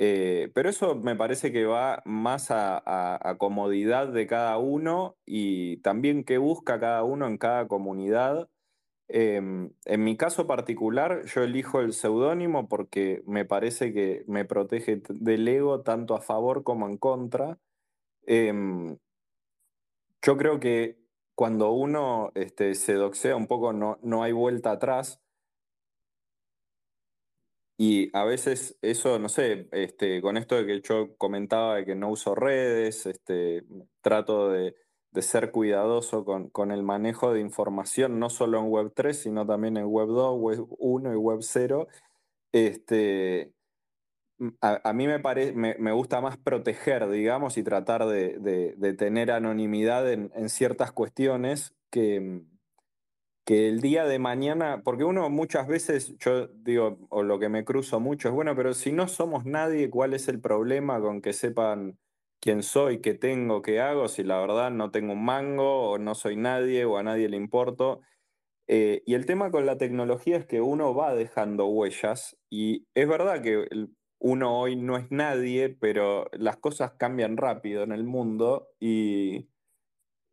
[0.00, 6.22] Eh, pero eso me parece que va más a, comodidad de cada uno y también
[6.22, 8.48] qué busca cada uno en cada comunidad.
[9.08, 15.02] Em, en mi caso particular, yo elijo el seudónimo porque me parece que me protege
[15.08, 17.58] del ego tanto a favor como en contra.
[18.26, 18.98] Em,
[20.22, 20.98] yo creo que
[21.34, 25.20] cuando uno este, se doxea un poco no, no hay vuelta atrás.
[27.80, 31.94] Y a veces eso, no sé, este, con esto de que yo comentaba de que
[31.94, 33.62] no uso redes, este,
[34.02, 34.74] trato de,
[35.20, 39.86] ser cuidadoso con, el manejo de información, no solo en Web 3, sino también en
[39.86, 41.88] Web 2, Web 1 y Web 0.
[42.52, 43.52] Este,
[44.60, 45.18] a, mí me,
[45.78, 52.42] me, gusta más proteger, digamos, y tratar de, tener anonimidad en ciertas cuestiones que
[53.48, 57.64] que el día de mañana, porque uno muchas veces, yo digo, o lo que me
[57.64, 61.32] cruzo mucho es, bueno, pero si no somos nadie, ¿cuál es el problema con que
[61.32, 61.98] sepan
[62.42, 66.14] quién soy, qué tengo, qué hago, si la verdad no tengo un mango, o no
[66.14, 68.02] soy nadie, o a nadie le importo?
[68.66, 73.08] Eh, y el tema con la tecnología es que uno va dejando huellas, y es
[73.08, 73.66] verdad que
[74.18, 79.48] uno hoy no es nadie, pero las cosas cambian rápido en el mundo y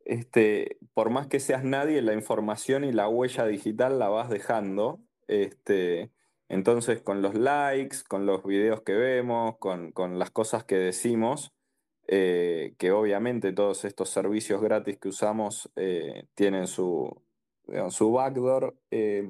[0.06, 5.00] este, por más que seas nadie, la información y la huella digital la vas dejando.
[5.26, 6.12] Este,
[6.48, 11.52] entonces, con los likes, con los videos que vemos, con, las cosas que decimos,
[12.06, 17.22] eh, que obviamente todos estos servicios gratis que usamos eh, tienen su,
[17.66, 18.76] backdoor.
[18.92, 19.28] Eh,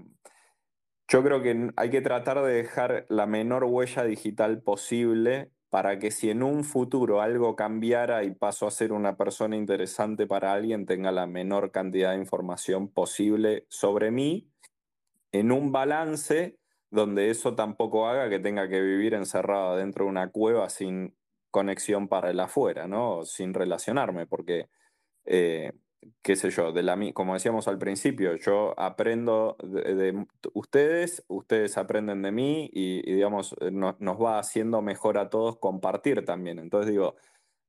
[1.08, 6.10] yo creo que hay que tratar de dejar la menor huella digital posible para que
[6.10, 10.86] si en un futuro algo cambiara y paso a ser una persona interesante para alguien,
[10.86, 14.50] tenga la menor cantidad de información posible sobre mí,
[15.32, 16.56] en un balance
[16.90, 21.14] donde eso tampoco haga que tenga que vivir encerrado dentro de una cueva sin
[21.50, 23.26] conexión para el afuera, ¿no?
[23.26, 24.70] Sin relacionarme, porque
[25.26, 25.72] eh,
[26.22, 32.22] qué sé yo, de la, como decíamos al principio, yo aprendo de, ustedes, ustedes aprenden
[32.22, 36.58] de mí y, digamos, eh, nos va haciendo mejor a todos compartir también.
[36.58, 37.16] Entonces digo,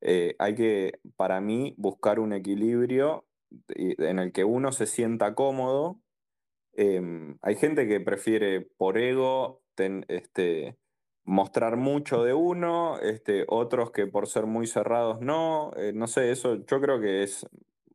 [0.01, 3.25] eh, hay que, para mí, buscar un equilibrio
[3.69, 6.01] en el que uno se sienta cómodo.
[6.73, 9.61] Em, hay gente que prefiere por ego
[10.07, 10.77] este,
[11.23, 15.71] mostrar mucho de uno, este, otros que por ser muy cerrados no.
[15.75, 17.45] Eh, no sé, eso yo creo que es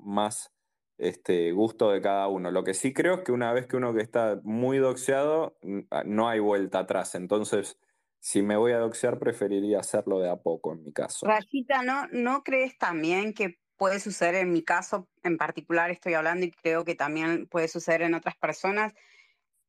[0.02, 0.52] más
[0.98, 2.50] este, gusto de cada uno.
[2.50, 5.58] Lo que sí creo es que una vez que uno que está muy doxeado,
[5.90, 7.14] ah, no hay vuelta atrás.
[7.14, 7.78] Entonces,
[8.20, 11.26] si me voy a doxear, preferiría hacerlo de a poco en mi caso.
[11.26, 16.46] Rayita, ¿no, ¿no crees también que puede suceder en mi caso en particular, estoy hablando
[16.46, 18.94] y creo que también puede suceder en otras personas?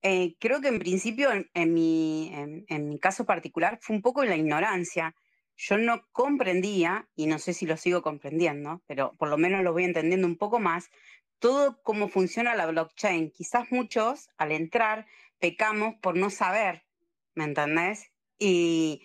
[0.03, 2.31] Eh, creo que en principio, en, mi,
[2.67, 5.15] en mi caso particular, fue un poco en la ignorancia
[5.55, 9.73] yo no comprendía, y no sé si lo sigo comprendiendo, pero por lo menos lo
[9.73, 10.89] voy entendiendo un poco más,
[11.39, 13.31] todo cómo funciona la blockchain.
[13.31, 15.05] Quizás muchos al entrar
[15.39, 16.85] pecamos por no saber,
[17.35, 18.11] ¿me entendés?
[18.39, 19.01] Y,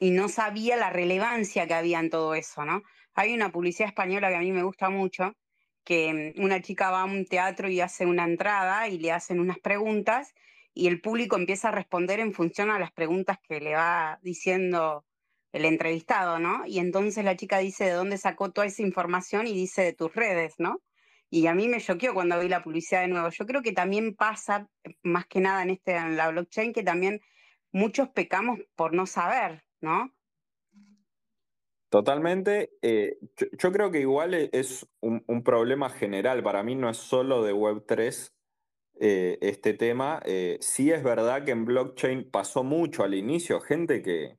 [0.00, 2.82] no sabía la relevancia que había en todo eso, ¿no?
[3.14, 5.34] Hay una publicidad española que a mí me gusta mucho,
[5.84, 9.38] que mm, una chica va a un teatro y hace una entrada y le hacen
[9.38, 10.34] unas preguntas
[10.74, 15.04] y el público empieza a responder en función a las preguntas que le va diciendo
[15.54, 16.66] el entrevistado, ¿no?
[16.66, 20.12] Y entonces la chica dice de dónde sacó toda esa información y dice de tus
[20.12, 20.82] redes, ¿no?
[21.30, 23.28] Y a mí me choqueó cuando vi la publicidad de nuevo.
[23.28, 24.68] Yo creo que también pasa,
[25.04, 27.20] más que nada en, este, en la blockchain, que también
[27.70, 30.12] muchos pecamos por no saber, ¿no?
[31.88, 32.70] Totalmente.
[32.82, 33.16] Eh,
[33.56, 36.42] yo, creo que igual e, es un, problema general.
[36.42, 38.32] Para mí no es solo de Web3
[38.98, 40.20] eh, este tema.
[40.24, 44.36] Eh, sí es verdad que en blockchain pasó mucho al inicio, gente que,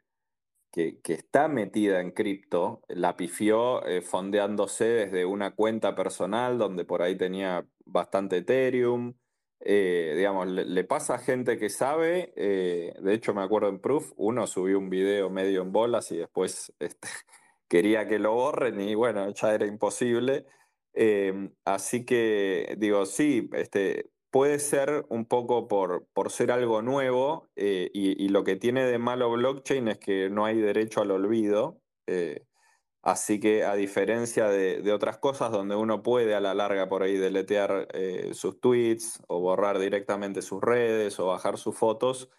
[0.75, 7.01] que, está metida en cripto, la pifió eh, fondeándose desde una cuenta personal donde por
[7.01, 9.13] ahí tenía bastante Ethereum.
[9.61, 14.11] Eh, digamos, le, pasa a gente que sabe, eh, de hecho me acuerdo en Proof,
[14.17, 17.07] uno subió un video medio en bolas y después este,
[17.69, 20.45] quería que lo borren y bueno, ya era imposible.
[21.65, 27.89] así que digo, sí, este, puede ser un poco por, por ser algo nuevo eh,
[27.93, 31.80] y, lo que tiene de malo blockchain es que no hay derecho al olvido.
[32.06, 32.45] Eh,
[33.02, 37.15] así que a diferencia de, otras cosas donde uno puede a la larga por ahí
[37.15, 42.30] deletear eh, sus tweets o borrar directamente sus redes o bajar sus fotos,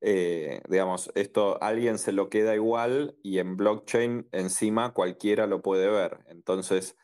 [0.00, 6.20] digamos, esto alguien se lo queda igual y en blockchain encima cualquiera lo puede ver.
[6.28, 6.96] Entonces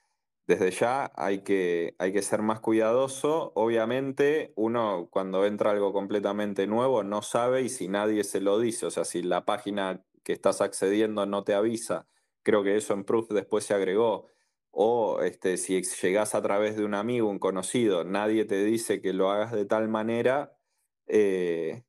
[0.47, 3.53] desde ya hay que, hay que ser más cuidadoso.
[3.55, 8.87] Obviamente, uno cuando entra algo completamente nuevo no sabe y si nadie se lo dice,
[8.87, 12.07] o sea, si la página que estás accediendo no te avisa,
[12.43, 14.27] creo que eso en Proof después se agregó,
[14.71, 19.13] o este, si llegás a través de un amigo, un conocido, nadie te dice que
[19.13, 20.57] lo hagas de tal manera,
[21.07, 21.85] eh,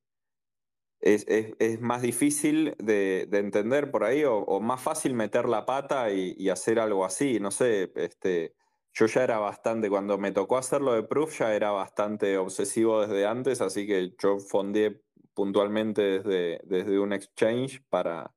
[1.01, 6.79] es, más difícil de, entender por ahí o, más fácil meter la pata y, hacer
[6.79, 7.39] algo así.
[7.39, 8.55] No sé, este,
[8.93, 13.25] yo ya era bastante, cuando me tocó hacerlo de Proof, ya era bastante obsesivo desde
[13.25, 15.01] antes, así que yo fondeé
[15.33, 18.33] puntualmente desde, desde un exchange para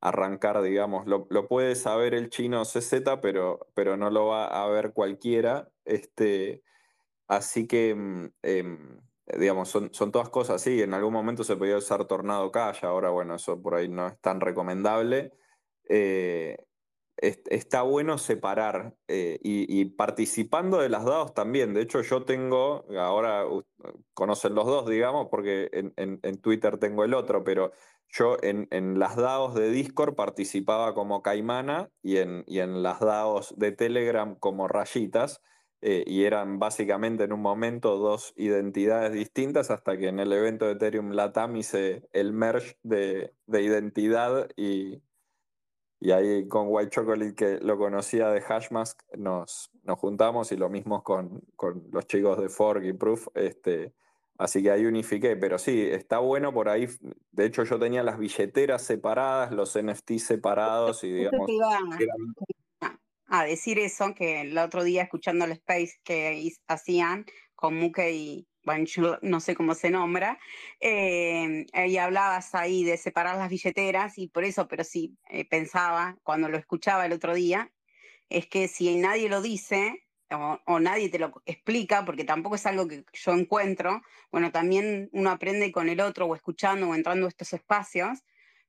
[0.00, 4.92] arrancar, digamos, lo, puede saber el chino CZ, pero, pero no lo va a ver
[4.92, 5.68] cualquiera.
[5.84, 6.62] Este,
[7.26, 7.94] así que...
[7.94, 9.00] Mm, em,
[9.38, 10.82] digamos, son, son todas cosas así.
[10.82, 14.20] En algún momento se podía usar Tornado Cash, ahora, bueno, eso por ahí no es
[14.20, 15.32] tan recomendable.
[15.88, 16.56] Eh,
[17.18, 21.72] está bueno separar eh, y, participando de las DAOs también.
[21.72, 23.44] De hecho, yo tengo, ahora
[24.12, 27.72] conocen los dos, digamos, porque en, Twitter tengo el otro, pero
[28.08, 33.54] yo en, las DAOs de Discord participaba como Caimana y en, y en las DAOs
[33.56, 35.40] de Telegram como Rayitas.
[35.82, 40.64] Eh, y eran básicamente en un momento dos identidades distintas hasta que en el evento
[40.64, 45.02] de Ethereum Latam hice el merge de, identidad y,
[46.00, 50.70] y, ahí con White Chocolate que lo conocía de Hashmask nos, nos juntamos y lo
[50.70, 51.42] mismo con,
[51.92, 53.28] los chicos de Fork y Proof.
[53.34, 53.92] Este,
[54.38, 56.88] así que ahí unifiqué, pero sí, está bueno por ahí.
[57.32, 61.50] De hecho yo tenía las billeteras separadas, los NFT separados y digamos
[63.28, 68.46] a decir eso, que el otro día escuchando el space que hacían con Muke y,
[68.64, 68.84] bueno,
[69.22, 70.38] no sé cómo se nombra,
[70.80, 76.16] eh, y hablabas ahí de separar las billeteras y por eso, pero sí, eh, pensaba
[76.22, 77.72] cuando lo escuchaba el otro día,
[78.28, 82.66] es que si nadie lo dice o, o, nadie te lo explica, porque tampoco es
[82.66, 84.02] algo que yo encuentro,
[84.32, 88.24] bueno, también uno aprende con el otro o escuchando o entrando a estos espacios,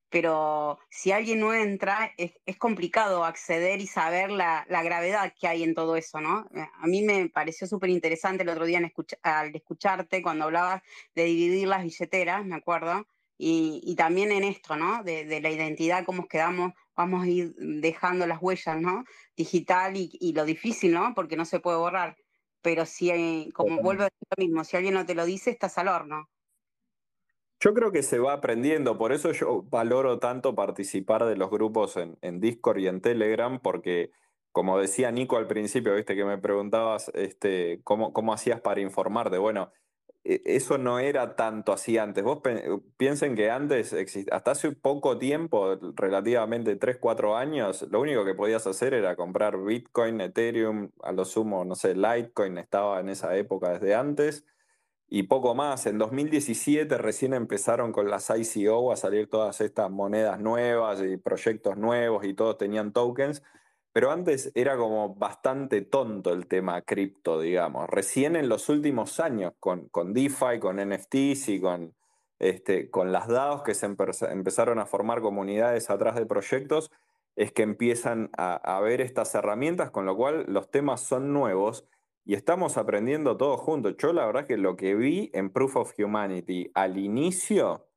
[0.10, 5.76] pero si alguien no entra, es, complicado acceder y saber la, gravedad que hay en
[5.76, 6.48] todo eso, ¿no?
[6.56, 8.82] Eh, a mí me pareció súper interesante el otro día
[9.24, 10.82] al escucharte cuando hablabas
[11.16, 13.06] de dividir las billeteras, me acuerdo,
[13.38, 15.04] y, también en esto, ¿no?
[15.04, 19.04] De, la identidad, cómo quedamos, vamos a ir dejando las huellas, ¿no?
[19.36, 21.14] Digital y, lo difícil, ¿no?
[21.16, 22.18] Porque no se puede borrar.
[22.62, 25.78] Pero si, como vuelvo a decir lo mismo, si alguien no te lo dice, estás
[25.78, 26.30] al horno.
[27.68, 31.98] Yo creo que se va aprendiendo, por eso yo valoro tanto participar de los grupos
[31.98, 34.12] en, Discord y en Telegram, porque
[34.54, 39.38] como decía Nico al principio, viste que me preguntabas este, cómo, cómo hacías para informarte.
[39.38, 39.74] Bueno,
[40.24, 42.24] e, eso no era tanto así antes.
[42.24, 42.40] Vos
[42.96, 43.94] piensen que antes,
[44.32, 49.62] hasta hace poco tiempo, relativamente 3, 4 años, lo único que podías hacer era comprar
[49.62, 54.46] Bitcoin, Ethereum, a lo sumo, no sé, Litecoin estaba en esa época desde antes
[55.10, 55.86] y poco más.
[55.86, 61.78] En 2017 recién empezaron con las ICO a salir todas estas monedas nuevas y proyectos
[61.78, 63.44] nuevos y todos tenían tokens,
[63.94, 67.90] pero antes era como bastante tonto el tema cripto, digamos.
[67.90, 71.96] Recién en los últimos años, con, con DeFi, con NFTs y con,
[72.40, 76.92] este, con las DAOs que se empezaron a formar comunidades atrás de proyectos,
[77.36, 81.86] es que empiezan a, a ver estas herramientas, con lo cual los temas son nuevos
[82.28, 83.96] y estamos aprendiendo todos juntos.
[83.98, 87.88] Yo la verdad que lo que vi en Proof of Humanity al inicio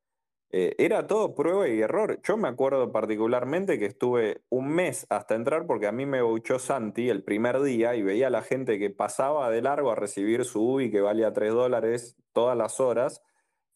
[0.53, 2.21] eh, era todo prueba y error.
[2.23, 6.61] Yo me acuerdo particularmente que estuve un mes hasta entrar porque a mí me buchó
[6.61, 10.45] Santi el primer día y veía a la gente que pasaba de largo a recibir
[10.45, 13.25] su UBI que valía 3 dólares todas las horas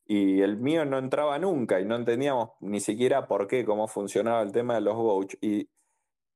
[0.04, 4.40] y el mío no entraba nunca y no entendíamos ni siquiera por qué, cómo funcionaba
[4.42, 5.42] el tema de los vouchers.
[5.42, 5.68] Y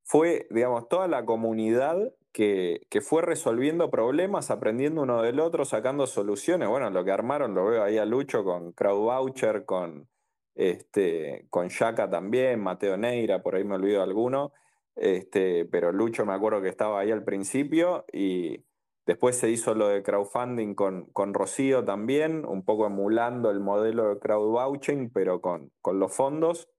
[0.03, 6.69] fue, digamos, toda la comunidad que, fue resolviendo problemas, aprendiendo uno del otro, sacando soluciones.
[6.69, 10.07] Bueno, lo que armaron lo veo ahí a Lucho con CrowdVoucher, con,
[10.55, 11.69] este, con
[12.09, 14.53] también, Mateo Neira, por ahí me olvido alguno.
[14.95, 18.65] Este, pero Lucho me acuerdo que estaba ahí al principio y
[19.05, 24.09] después se hizo lo de crowdfunding con, con Rocío también, un poco emulando el modelo
[24.09, 26.69] de crowdvouching, pero con, con los fondos.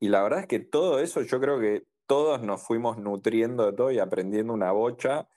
[0.00, 3.72] Y la verdad es que todo eso yo creo que todos nos fuimos nutriendo de
[3.72, 5.28] todo y aprendiendo una bocha.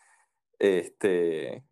[0.60, 1.64] Este,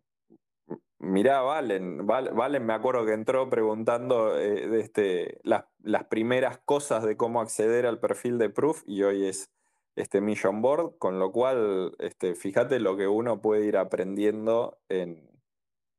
[0.98, 5.64] mirá, Valen, Valen me acuerdo que entró preguntando eh, este, las,
[6.08, 9.50] primeras cosas de cómo acceder al perfil de Proof y hoy es
[9.96, 15.30] este Mission Board, con lo cual, este, fíjate lo que uno puede ir aprendiendo en,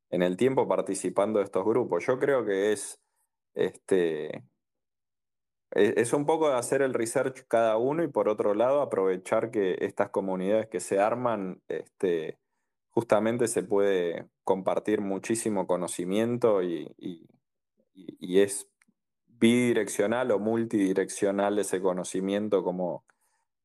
[0.09, 2.05] en el tiempo participando de estos grupos.
[2.05, 3.01] Yo creo que es
[3.55, 4.43] este,
[5.71, 9.77] es un poco de hacer el research cada uno y por otro lado aprovechar que
[9.81, 12.37] estas comunidades que se arman, este,
[12.89, 16.93] justamente se puede compartir muchísimo conocimiento y,
[18.19, 18.69] es
[19.27, 23.03] bidireccional o multidireccional ese conocimiento como,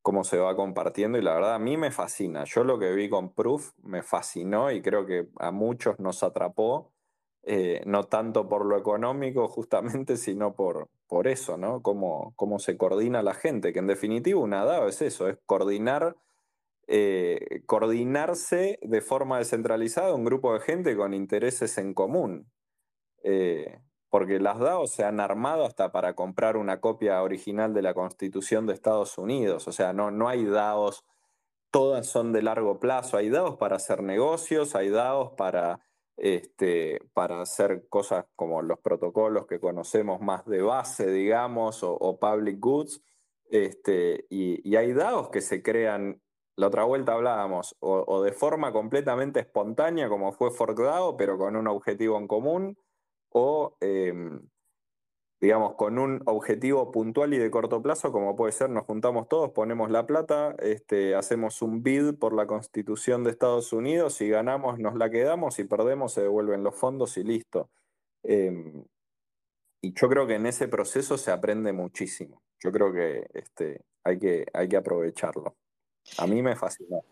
[0.01, 2.43] como se va compartiendo y la verdad a mí me fascina.
[2.45, 6.93] Yo lo que vi con Proof me fascinó y creo que a muchos nos atrapó
[7.43, 11.83] eh, no tanto por lo económico justamente, sino por, por eso, ¿no?
[11.83, 16.15] Cómo, cómo, se coordina la gente, que en definitiva una DAO es eso, es coordinar,
[16.87, 22.51] eh, coordinarse de forma descentralizada un grupo de gente con intereses en común.
[23.21, 27.93] Eh, porque las DAO se han armado hasta para comprar una copia original de la
[27.93, 31.05] Constitución de Estados Unidos, o sea, no, no hay DAOs,
[31.69, 35.79] todas son de largo plazo, hay DAOs para hacer negocios, hay DAOs para
[36.17, 42.59] este, para hacer cosas como los protocolos que conocemos más de base, digamos, o, public
[42.59, 43.01] goods.
[43.49, 46.21] Este, y, hay DAOs que se crean,
[46.55, 51.67] la otra vuelta hablábamos, o, de forma completamente espontánea, como fue ForkDAO, pero con un
[51.67, 52.77] objetivo en común,
[53.29, 54.39] o em,
[55.43, 59.51] digamos, con un objetivo puntual y de corto plazo, como puede ser, nos juntamos todos,
[59.51, 64.79] ponemos la plata, este, hacemos un bid por la constitución de Estados Unidos, si ganamos
[64.79, 67.69] nos la quedamos, si perdemos se devuelven los fondos y listo.
[68.23, 68.85] Em,
[69.81, 72.41] y yo creo que en ese proceso se aprende muchísimo.
[72.61, 75.57] Yo creo que este, hay, que hay que aprovecharlo.
[76.19, 77.03] A mí me fascinó.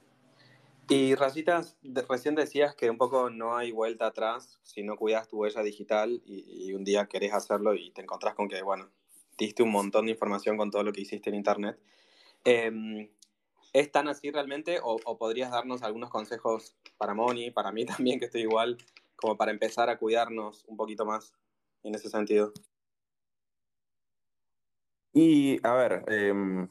[0.92, 1.78] Y Rayitas,
[2.10, 6.22] recién decías que un poco no hay vuelta atrás si no cuidas tu huella digital
[6.26, 8.92] y, un día querés hacerlo y te encontrás con que, bueno,
[9.38, 11.80] diste un montón de información con todo lo que hiciste en Internet.
[12.44, 13.08] Em,
[13.72, 18.26] ¿Es tan así realmente o, podrías darnos algunos consejos para Moni, para mí también, que
[18.26, 18.78] estoy igual,
[19.16, 21.34] como para empezar a cuidarnos un poquito más
[21.84, 22.52] en ese sentido?
[25.14, 26.68] Y, a ver, em,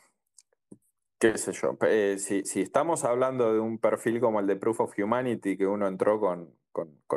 [1.20, 4.98] qué sé yo, eh, si, estamos hablando de un perfil como el de Proof of
[4.98, 6.56] Humanity, que uno entró con,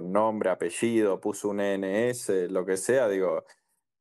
[0.02, 3.46] nombre, apellido, puso un ENS, lo que sea, digo,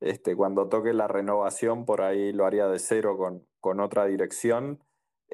[0.00, 4.82] este, cuando toque la renovación por ahí lo haría de cero con, otra dirección.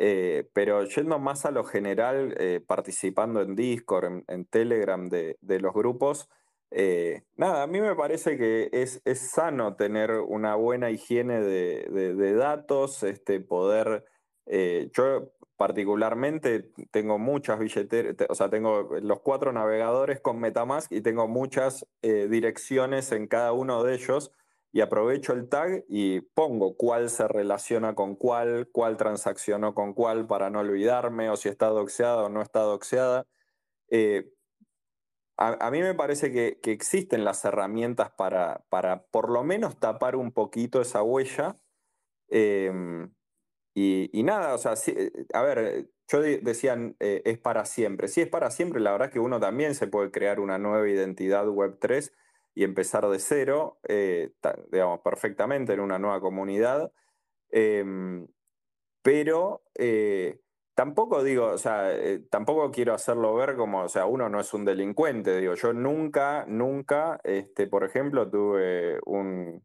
[0.00, 5.74] Eh, pero yendo más a lo general, eh, participando en Discord, en, Telegram de, los
[5.74, 6.28] grupos,
[7.36, 13.40] nada, a mí me parece que es, sano tener una buena higiene de, datos, este,
[13.40, 14.04] poder
[14.48, 21.00] eh, yo particularmente tengo muchas billeteras, o sea, tengo los cuatro navegadores con Metamask y
[21.00, 24.32] tengo muchas eh, direcciones en cada uno de ellos
[24.70, 30.26] y aprovecho el tag y pongo cuál se relaciona con cuál, cuál transaccionó con cuál
[30.26, 33.26] para no olvidarme o si está doxeada o no está doxeada.
[33.90, 34.30] Eh,
[35.36, 40.32] a, mí me parece que, existen las herramientas para, para, por lo menos tapar un
[40.32, 41.56] poquito esa huella.
[42.28, 43.10] Em,
[43.80, 48.08] y, nada, o sea, eh, a ver, yo decía, eh, es para siempre.
[48.08, 51.46] Si es para siempre, la verdad que uno también se puede crear una nueva identidad
[51.46, 52.12] Web3
[52.54, 54.32] y empezar de cero, eh,
[54.72, 56.92] digamos, perfectamente en una nueva comunidad.
[57.50, 58.26] Em,
[59.02, 59.62] pero
[60.74, 61.90] tampoco digo, o sea,
[62.30, 66.44] tampoco quiero hacerlo ver como, o sea, uno no es un delincuente, digo, yo nunca,
[66.46, 69.62] nunca, este, por ejemplo, tuve un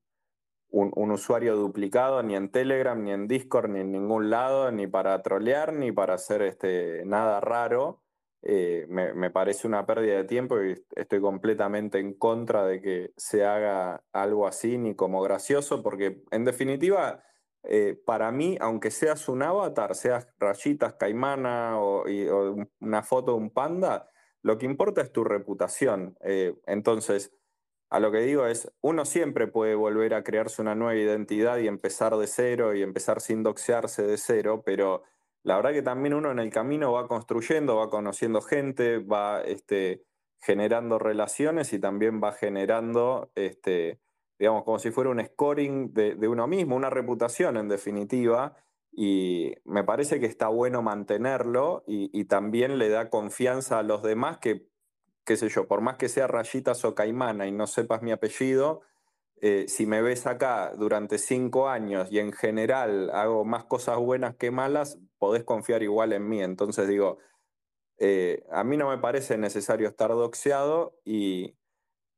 [0.74, 5.22] un, usuario duplicado ni en Telegram, ni en Discord, ni en ningún lado, ni para
[5.22, 8.02] trolear, ni para hacer este, nada raro.
[8.42, 13.46] Eh, me, parece una pérdida de tiempo y estoy completamente en contra de que se
[13.46, 17.24] haga algo así, ni como gracioso, porque en definitiva,
[17.64, 22.04] eh, para mí, aunque seas un avatar, seas rayitas, caimana o,
[22.82, 24.10] una foto de un panda,
[24.42, 26.18] lo que importa es tu reputación.
[26.22, 27.32] Eh, entonces,
[27.94, 31.68] a lo que digo es, uno siempre puede volver a crearse una nueva identidad y
[31.68, 35.04] empezar de cero y empezar sin doxearse de cero, pero
[35.44, 40.06] la verdad que también uno en el camino va construyendo, va conociendo gente, va este,
[40.42, 44.00] generando relaciones y también va generando, este,
[44.40, 48.56] digamos, como si fuera un scoring de, uno mismo, una reputación en definitiva.
[48.92, 54.40] Y me parece que está bueno mantenerlo y también le da confianza a los demás
[54.40, 54.73] que
[55.26, 58.82] qué sé yo, por más que sea rayitas o caimana y no sepas mi apellido,
[59.42, 64.36] eh, si me ves acá durante cinco años y en general hago más cosas buenas
[64.36, 66.42] que malas, podés confiar igual en mí.
[66.42, 67.18] Entonces digo,
[67.98, 71.56] eh, a mí no me parece necesario estar doxeado y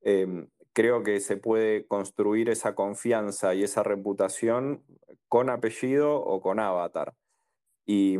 [0.02, 4.84] em, creo que se puede construir esa confianza y esa reputación
[5.28, 7.16] con apellido o con avatar.
[7.86, 8.18] Y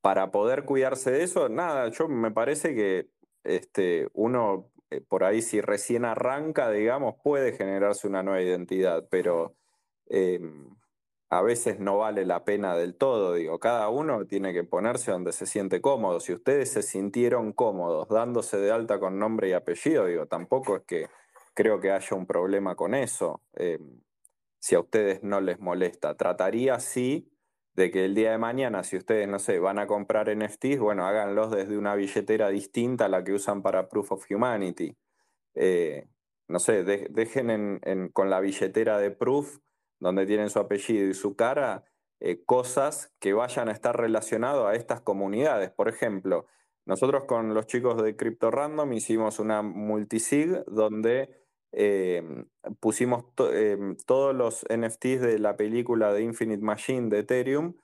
[0.00, 3.08] para poder cuidarse de eso, nada, yo me parece que
[3.44, 9.54] este, uno eh, por ahí si recién arranca, digamos, puede generarse una nueva identidad, pero
[10.06, 10.68] em,
[11.30, 15.32] a veces no vale la pena del todo, digo, cada uno tiene que ponerse donde
[15.32, 16.18] se siente cómodo.
[16.18, 20.82] Si ustedes se sintieron cómodos dándose de alta con nombre y apellido, digo, tampoco es
[20.82, 21.08] que
[21.54, 24.00] creo que haya un problema con eso, em,
[24.58, 26.16] si a ustedes no les molesta.
[26.16, 27.30] Trataría sí
[27.74, 31.06] de que el día de mañana, si ustedes, no sé, van a comprar NFTs, bueno,
[31.06, 34.96] háganlos desde una billetera distinta a la que usan para Proof of Humanity.
[35.54, 36.08] Eh,
[36.48, 37.80] no sé, dejen
[38.12, 39.58] con la billetera de Proof,
[40.00, 41.84] donde tienen su apellido y su cara,
[42.18, 45.70] eh, cosas que vayan a estar relacionadas a estas comunidades.
[45.70, 46.46] Por ejemplo,
[46.86, 51.39] nosotros con los chicos de Crypto Random hicimos una multisig donde
[51.72, 52.46] Em,
[52.80, 57.74] pusimos em, todos los NFTs de la película de Infinite Machine de Ethereum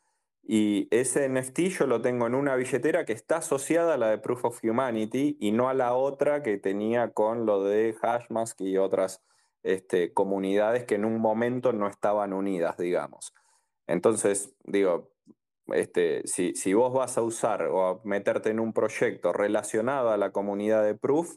[0.43, 4.18] y ese NFT yo lo tengo en una billetera que está asociada a la de
[4.18, 8.76] Proof of Humanity y no a la otra que tenía con lo de Hashmask y
[8.76, 9.22] otras
[9.62, 13.34] este, comunidades que en un momento no estaban unidas, digamos.
[13.89, 15.12] Entonces, digo,
[15.68, 20.16] este, si, si vos vas a usar o a meterte en un proyecto relacionado a
[20.16, 21.37] la comunidad de Proof,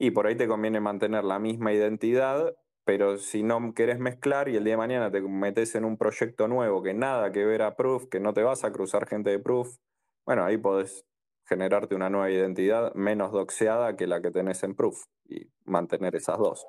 [0.00, 4.56] y por ahí te conviene mantener la misma identidad, pero si no querés mezclar y
[4.56, 7.76] el día de mañana te metes en un proyecto nuevo que nada que ver a
[7.76, 9.76] Proof, que no te vas a cruzar gente de Proof,
[10.24, 11.04] bueno, ahí podés
[11.44, 16.38] generarte una nueva identidad menos doxeada que la que tenés en Proof y mantener esas
[16.38, 16.66] dos.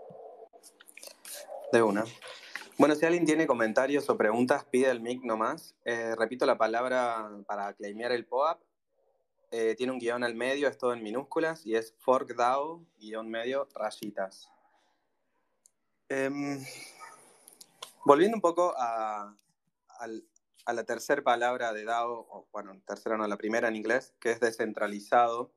[1.72, 2.04] De una.
[2.78, 5.74] Bueno, si alguien tiene comentarios o preguntas, pide el mic nomás.
[5.86, 8.60] Eh, repito la palabra para claimear el POAP.
[9.54, 13.68] Eh, tiene un guion al medio, es todo en minúsculas, y es forkDAO, guion medio,
[13.76, 14.50] rayitas.
[16.08, 16.66] Em,
[18.06, 19.36] volviendo un poco a,
[20.68, 24.40] la tercera palabra de DAO, o bueno, tercera no, la primera en inglés, que es
[24.40, 25.52] descentralizado.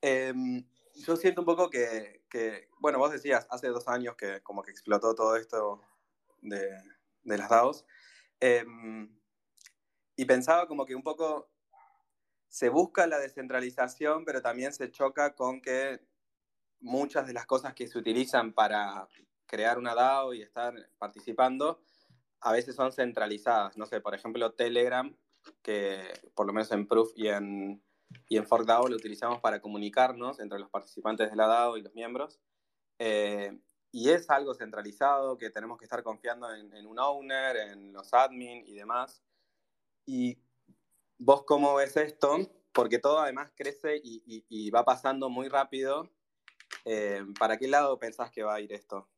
[0.00, 2.22] Em, yo siento un poco que,
[2.80, 5.80] bueno, vos decías hace dos años que como que explotó todo esto
[6.42, 6.68] de,
[7.22, 7.84] las DAOs,
[8.40, 9.08] em,
[10.16, 11.53] y pensaba como que un poco
[12.54, 15.98] se busca la descentralización, pero también se choca con que
[16.78, 19.08] muchas de las cosas que se utilizan para
[19.44, 21.82] crear una DAO y estar participando,
[22.40, 23.76] a veces son centralizadas.
[23.76, 25.12] No sé, por ejemplo, Telegram,
[25.62, 26.00] que
[26.36, 27.82] por lo menos en Proof y en,
[28.28, 32.38] y en lo utilizamos para comunicarnos entre los participantes de la DAO y los miembros.
[33.00, 33.58] Eh,
[33.90, 38.62] y es algo centralizado que tenemos que estar confiando en, un owner, en los admin
[38.64, 39.24] y demás.
[40.06, 40.38] ¿Y
[41.18, 42.38] vos cómo ves esto?
[42.72, 46.10] Porque todo además crece y, va pasando muy rápido.
[46.84, 49.08] Eh, ¿Para qué lado pensás que va a ir esto?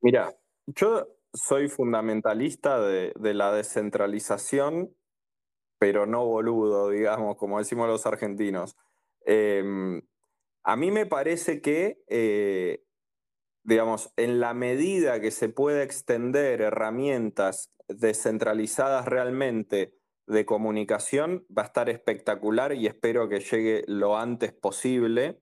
[0.00, 0.34] Mira,
[0.66, 4.96] yo soy fundamentalista de, la descentralización,
[5.78, 8.76] pero no boludo, digamos, como decimos los argentinos.
[9.24, 10.02] Em,
[10.64, 12.84] a mí me parece que, eh,
[13.64, 19.94] digamos, en la medida que se puede extender herramientas descentralizadas realmente
[20.26, 25.40] de comunicación, va a estar espectacular y espero que llegue lo antes posible.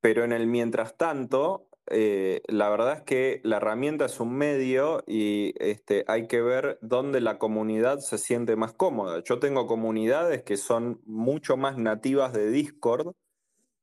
[0.00, 5.02] Pero en el mientras tanto, eh, la verdad es que la herramienta es un medio
[5.06, 9.22] y este, hay que ver dónde la comunidad se siente más cómoda.
[9.24, 13.14] Yo tengo comunidades que son mucho más nativas de Discord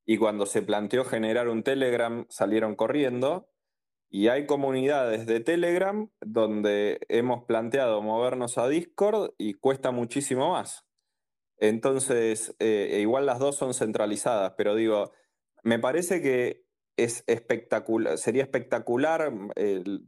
[0.06, 3.49] y cuando se planteó generar un Telegram salieron corriendo.
[4.10, 10.86] Y hay comunidades de Telegram donde hemos planteado movernos a Discord y cuesta muchísimo más.
[11.58, 15.14] Entonces, eh, igual las dos son centralizadas, pero digo,
[15.64, 16.64] me parece que
[16.97, 19.32] es espectacular, sería espectacular.
[19.32, 19.49] Mm,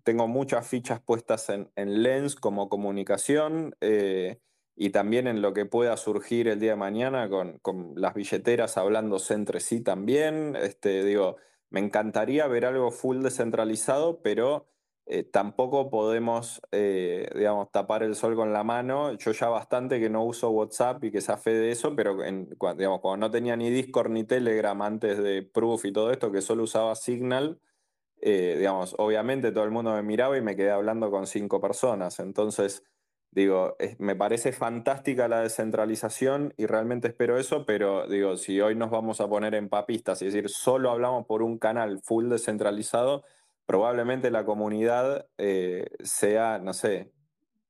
[0.03, 4.39] tengo muchas fichas puestas en, Lens como comunicación eh,
[4.75, 9.33] y también en lo que pueda surgir el día de mañana con, las billeteras hablándose
[9.33, 10.55] entre sí también.
[10.55, 11.37] Este, digo,
[11.69, 14.67] me encantaría ver algo full descentralizado, pero
[15.05, 19.13] eh, tampoco podemos, eh, digamos, tapar el sol con la mano.
[19.13, 22.17] Yo ya bastante que no uso WhatsApp y que fe de eso, pero
[22.75, 26.41] digamos, cuando no tenía ni Discord ni Telegram antes de Proof y todo esto, que
[26.41, 27.59] solo usaba Signal,
[28.21, 32.19] eh, digamos, obviamente todo el mundo me miraba y me quedé hablando con cinco personas.
[32.19, 32.83] Entonces,
[33.35, 38.89] digo, me parece fantástica la descentralización y realmente espero eso, pero digo, si hoy nos
[38.89, 43.25] vamos a poner en papistas y decir, solo hablamos por un canal full descentralizado,
[43.65, 47.11] probablemente la comunidad eh, sea, no sé,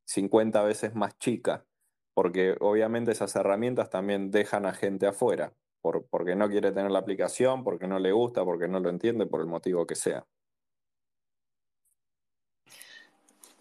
[0.03, 1.66] 50 veces más chica,
[2.13, 6.99] porque obviamente esas herramientas también dejan a gente afuera, por, porque no quiere tener la
[6.99, 10.28] aplicación, porque no le gusta, porque no lo entiende, por el motivo que sea.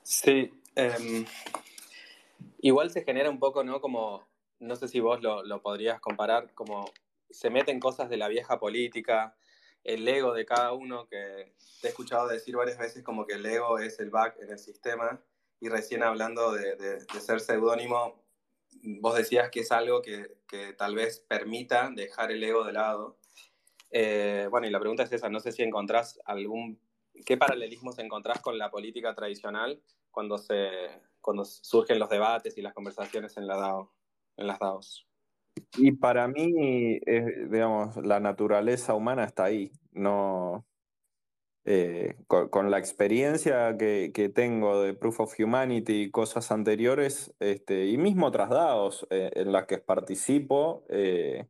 [0.03, 1.25] Sí, em,
[2.59, 3.81] igual se genera un poco, ¿no?
[3.81, 4.27] Como,
[4.59, 6.91] no sé si vos lo, podrías comparar, como
[7.31, 9.37] se meten cosas de la vieja política,
[9.83, 13.45] el ego de cada uno, que te he escuchado decir varias veces como que el
[13.45, 15.23] ego es el back en el sistema,
[15.61, 18.23] y recién hablando de, ser seudónimo,
[19.01, 20.37] vos decías que es algo que,
[20.79, 23.19] tal vez permita dejar el ego de lado.
[23.91, 26.81] Eh, bueno, y la pregunta es esa, no sé si encontrás algún,
[27.27, 29.83] ¿qué paralelismos encontrás con la política tradicional
[30.15, 30.71] cuando, se,
[31.21, 33.93] cuando surgen los debates y las conversaciones en, la DAO,
[34.37, 35.07] en las DAOs?
[35.77, 36.99] Y para mí,
[37.51, 39.73] digamos, la naturaleza humana está ahí.
[39.93, 40.65] No,
[41.67, 47.97] eh, con, la experiencia que, tengo de Proof of Humanity y cosas anteriores, este, y
[47.97, 51.47] mismo traslados eh, en las que participo, eh,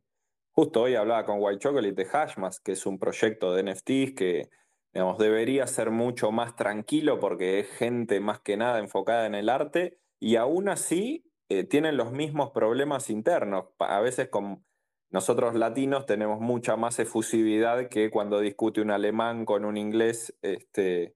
[0.51, 4.49] justo hoy hablaba con White Chocolate de Hashmas, que es un proyecto de NFTs que
[4.95, 9.49] digamos, debería ser mucho más tranquilo porque es gente más que nada enfocada en el
[9.49, 13.65] arte, y aún así eh, tienen los mismos problemas internos.
[13.79, 14.65] A veces con
[15.11, 21.15] nosotros latinos tenemos mucha más efusividad que cuando discute un alemán con un inglés este,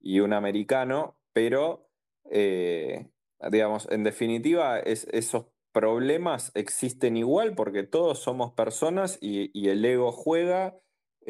[0.00, 1.88] y un americano, pero
[2.30, 3.10] eh,
[3.50, 10.78] digamos, en definitiva, esos problemas existen igual porque todos somos personas y, el ego juega.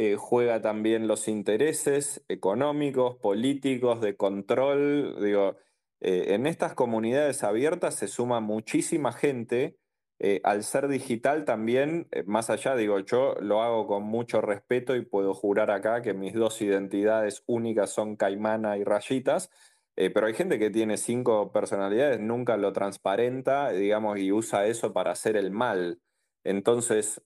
[0.00, 5.16] Eh, juega también los intereses económicos, políticos, de control.
[5.20, 5.56] Digo,
[6.00, 9.76] eh, en estas comunidades abiertas se suma muchísima gente.
[10.20, 15.04] Eh, al ser digital también, más allá, digo, yo lo hago con mucho respeto y
[15.04, 19.50] puedo jurar acá que mis dos identidades únicas son Caimana y Rayitas,
[19.96, 25.10] pero hay gente que tiene cinco personalidades, nunca lo transparenta, digamos, y usa eso para
[25.10, 26.00] hacer el mal.
[26.44, 27.20] Entonces,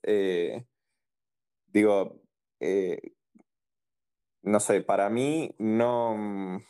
[1.66, 2.22] digo,
[2.62, 3.14] eh,
[4.42, 6.60] no sé, para mí no,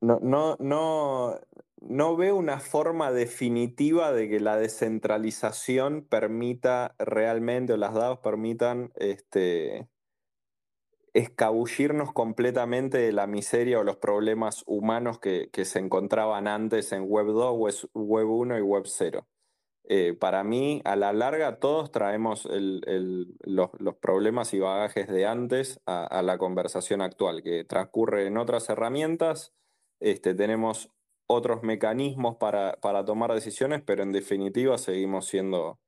[0.00, 1.40] no, no,
[1.80, 8.92] no, veo una forma definitiva de que la descentralización permita realmente, o las DAOs permitan
[8.96, 9.88] este,
[11.14, 17.04] escabullirnos completamente de la miseria o los problemas humanos que, que se encontraban antes en
[17.08, 19.26] Web 2, Web 1 y Web 0.
[19.86, 23.70] Eh, para mí, a la larga, todos traemos los,
[24.00, 29.52] problemas y bagajes de antes a, la conversación actual, que transcurre en otras herramientas.
[30.00, 30.90] Este, tenemos
[31.26, 35.78] otros mecanismos para, tomar decisiones, pero en definitiva seguimos siendo,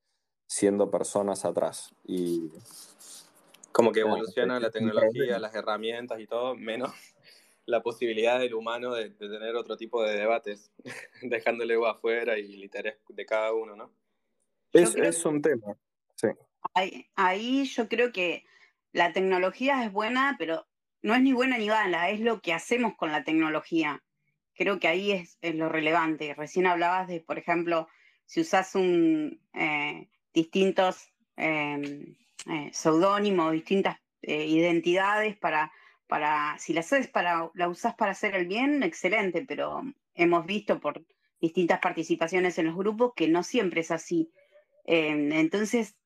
[0.47, 1.95] siendo personas atrás.
[2.05, 2.51] Y,
[3.73, 6.93] Como que evoluciona la tecnología, las herramientas y todo, menos
[7.67, 10.73] la posibilidad del humano de, tener otro tipo de debates,
[11.23, 13.93] dejándole afuera y el interés de cada uno, ¿no?
[14.73, 15.77] Es, un tema,
[16.15, 16.29] sí.
[17.15, 18.45] Ahí, yo creo que
[18.93, 20.67] la tecnología es buena, pero
[21.03, 24.03] no es ni buena ni mala, es lo que hacemos con la tecnología.
[24.55, 26.35] Creo que ahí es, lo relevante.
[26.35, 27.89] Recién hablabas de, por ejemplo,
[28.27, 35.73] si usas un, eh, distintos em, eh, seudónimos, distintas eh, identidades para
[36.07, 37.51] para, si la haces para,
[37.97, 39.83] para hacer el bien, excelente, pero
[40.15, 41.05] hemos visto por
[41.41, 44.31] distintas participaciones en los grupos que no siempre es así.
[44.85, 45.97] Em, entonces,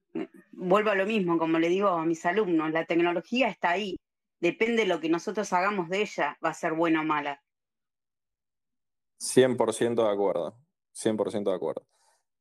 [0.53, 3.96] vuelvo a lo mismo, como le digo a mis alumnos, la tecnología está ahí,
[4.40, 7.42] depende de lo que nosotros hagamos de ella, va a ser buena o mala.
[9.20, 10.57] 100% de acuerdo,
[10.94, 11.86] 100% de acuerdo.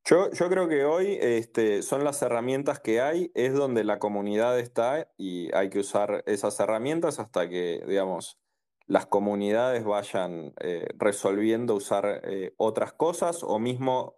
[0.06, 5.08] Yo, creo que hoy este, son las herramientas que hay, es donde la comunidad está
[5.18, 8.39] y hay que usar esas herramientas hasta que, digamos,
[8.88, 14.16] las comunidades vayan eh, resolviendo usar eh, otras cosas o mismo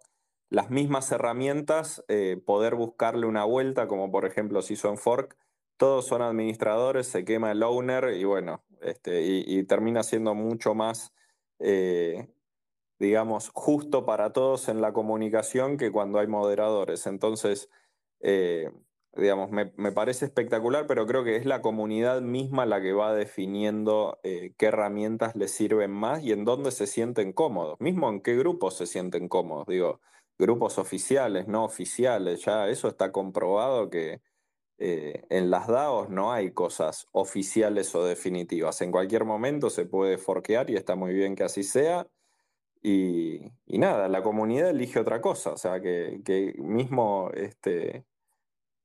[0.48, 5.36] las mismas herramientas, eh, poder buscarle una vuelta, como por ejemplo si son fork,
[5.76, 11.12] todos son administradores, se quema el owner y bueno, este, y, termina siendo mucho más
[12.98, 17.06] digamos, justo para todos en la comunicación que cuando hay moderadores.
[17.06, 17.68] Entonces,
[18.20, 18.70] eh,
[19.14, 24.18] digamos, me, parece espectacular, pero creo que es la comunidad misma la que va definiendo
[24.22, 28.36] eh, qué herramientas les sirven más y en dónde se sienten cómodos, mismo en qué
[28.36, 29.66] grupos se sienten cómodos.
[29.66, 30.00] Digo,
[30.38, 34.22] grupos oficiales, no oficiales, ya eso está comprobado que
[34.78, 38.80] eh, en las DAOs no hay cosas oficiales o definitivas.
[38.80, 42.08] En cualquier momento se puede forquear y está muy bien que así sea
[42.82, 48.04] y, nada, la comunidad elige otra cosa, o sea, que, mismo este,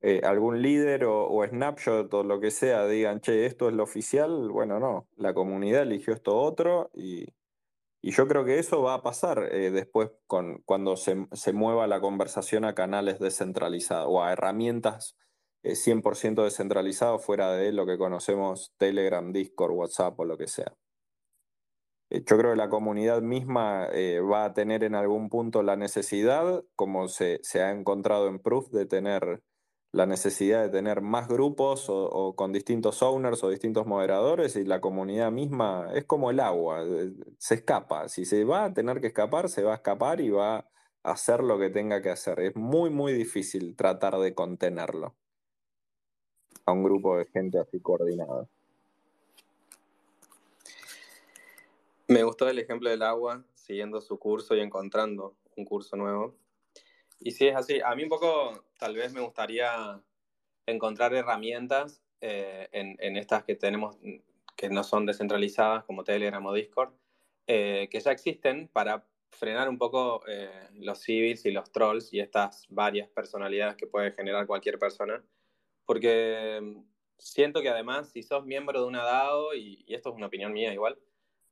[0.02, 4.50] eh, algún líder o, Snapshot o lo que sea digan, che, esto es lo oficial,
[4.50, 7.28] bueno, no, la comunidad eligió esto otro y,
[8.04, 12.00] yo creo que eso va a pasar eh, después con, cuando se, se, mueva la
[12.00, 15.18] conversación a canales descentralizados o a herramientas
[15.64, 20.74] 100% eh, descentralizados fuera de lo que conocemos Telegram, Discord, WhatsApp o lo que sea.
[22.10, 25.76] Eh, yo creo que la comunidad misma eh, va a tener en algún punto la
[25.76, 29.44] necesidad, como se, ha encontrado en Proof, de tener
[29.94, 34.82] la necesidad de tener más grupos o, con distintos owners o distintos moderadores y la
[34.82, 38.10] comunidad misma es como el agua, eh, se escapa.
[38.10, 40.66] Si se va a tener que escapar, se va a escapar y va a
[41.04, 42.40] hacer lo que tenga que hacer.
[42.42, 45.16] Es muy, muy difícil tratar de contenerlo
[46.66, 48.48] a un grupo de gente así coordinada.
[52.10, 56.38] Me gustó el ejemplo del agua, siguiendo su curso y encontrando un curso nuevo.
[57.20, 57.82] Y sí, es así.
[57.84, 60.02] A mí un poco, tal vez me gustaría
[60.66, 63.98] encontrar herramientas eh, en, estas que tenemos,
[64.56, 66.94] que no son descentralizadas, como Telegram o Discord,
[67.46, 72.22] eh, que ya existen para frenar un poco eh, los civils y los trolls y
[72.22, 75.22] estas varias personalidades que puede generar cualquier persona.
[75.86, 76.84] Porque mm,
[77.18, 80.74] siento que además, si sos miembro de una DAO, y esto es una opinión mía
[80.74, 80.98] igual,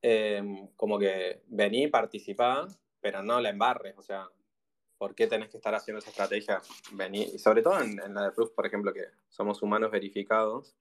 [0.07, 2.67] Em, como que vení, participá,
[3.01, 4.29] pero no la embarres, o sea,
[4.99, 6.61] ¿por qué tenés que estar haciendo esa estrategia?
[6.91, 10.75] Vení, y sobre todo en, la de Proof, por ejemplo, que somos humanos verificados,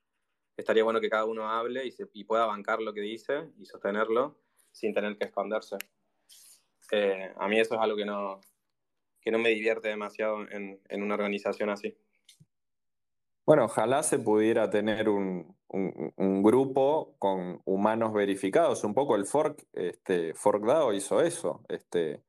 [0.59, 4.37] estaría bueno que cada uno hable y, se, pueda bancar lo que dice y sostenerlo
[4.73, 5.79] sin tener que esconderse.
[6.93, 8.43] Eh, a mí eso es algo que no,
[9.23, 11.97] que no me divierte demasiado en, en una organización así.
[13.47, 15.57] Bueno, ojalá se pudiera tener un,
[16.43, 18.85] grupo con humanos verificados.
[18.85, 20.35] Un poco el fork, este,
[20.95, 21.63] hizo eso.
[21.69, 22.23] Este,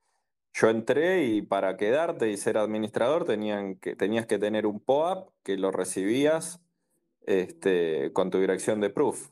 [0.54, 5.30] yo entré y para quedarte y ser administrador tenían que, tenías que tener un POAP
[5.44, 6.62] que lo recibías
[7.26, 9.30] este, con tu dirección de proof,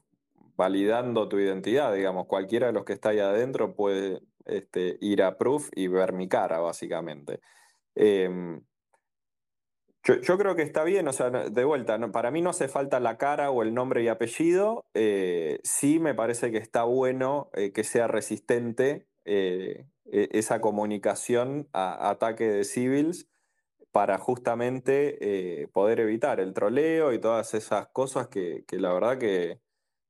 [0.55, 2.27] validando tu identidad, digamos.
[2.27, 6.27] Cualquiera de los que está ahí adentro puede este, ir a proof y ver mi
[6.27, 7.39] cara, básicamente.
[7.95, 8.61] Em,
[10.03, 13.17] yo, creo que está bien, o sea, de vuelta, para mí no hace falta la
[13.17, 17.85] cara o el nombre y apellido, eh, sí me parece que está bueno eh, que
[17.85, 23.29] sea resistente eh, e, esa comunicación a, ataque de civils
[23.93, 29.61] para justamente poder evitar el troleo y todas esas cosas que, la verdad que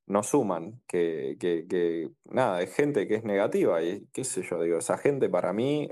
[0.07, 4.77] no suman, que, que, nada, es gente que es negativa y qué sé yo, digo,
[4.77, 5.89] esa gente para mí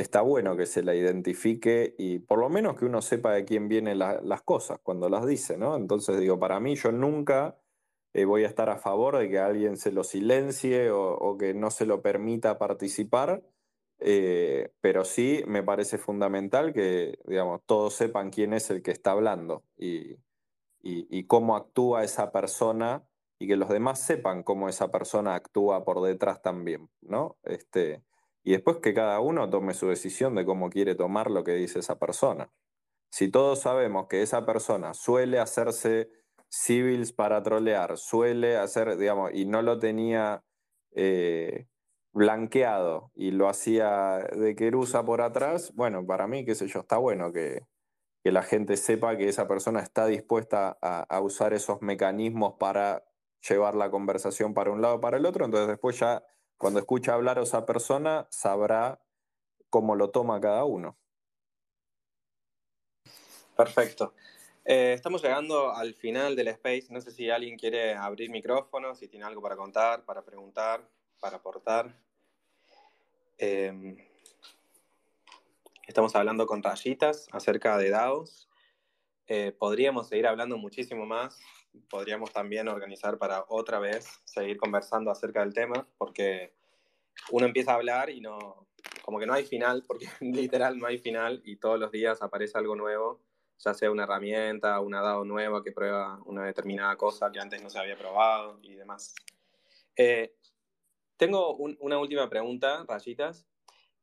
[0.00, 3.68] está bueno que se la identifique y por lo menos que uno sepa de quién
[3.68, 5.76] vienen las cosas cuando las dice, ¿no?
[5.76, 7.58] Entonces digo, para mí yo nunca
[8.14, 11.70] eh, voy a estar a favor de que alguien se lo silencie o, que no
[11.70, 13.42] se lo permita participar,
[13.98, 19.12] eh, pero sí me parece fundamental que, digamos, todos sepan quién es el que está
[19.12, 20.16] hablando y,
[20.80, 23.04] y cómo actúa esa persona
[23.38, 27.36] y que los demás sepan cómo esa persona actúa por detrás también, ¿no?
[27.42, 28.02] Este,
[28.48, 31.80] y después que cada uno tome su decisión de cómo quiere tomar lo que dice
[31.80, 32.50] esa persona.
[33.12, 36.08] Si todos sabemos que esa persona suele hacerse
[36.48, 40.44] civils para trolear, suele hacer, digamos, y no lo tenía
[40.92, 41.66] eh,
[42.14, 46.96] blanqueado y lo hacía de querusa por atrás, bueno, para mí, qué sé yo, está
[46.96, 47.66] bueno que,
[48.24, 53.04] la gente sepa que esa persona está dispuesta a, a, usar esos mecanismos para
[53.46, 56.22] llevar la conversación para un lado para el otro, entonces después ya
[56.58, 59.00] cuando escucha hablar a esa persona, sabrá
[59.70, 60.98] cómo lo toma cada uno.
[63.56, 64.12] Perfecto.
[64.64, 66.88] Eh, estamos llegando al final del space.
[66.90, 70.86] No sé si alguien quiere abrir micrófono, si tiene algo para contar, para preguntar,
[71.20, 71.98] para aportar.
[73.38, 73.96] Eh,
[75.86, 78.48] estamos hablando con rayitas acerca de DAOs.
[79.26, 81.38] Eh, podríamos seguir hablando muchísimo más,
[81.90, 86.54] podríamos también organizar para otra vez seguir conversando acerca del tema, porque
[87.30, 88.66] uno empieza a hablar y no,
[89.02, 92.58] como que no hay final, porque literal no hay final y todos los días aparece
[92.58, 93.20] algo nuevo,
[93.58, 97.70] ya sea una herramienta, una DAO nueva que prueba una determinada cosa que antes no
[97.70, 99.14] se había probado y demás.
[99.96, 100.34] Eh,
[101.16, 103.44] tengo una última pregunta, rayitas.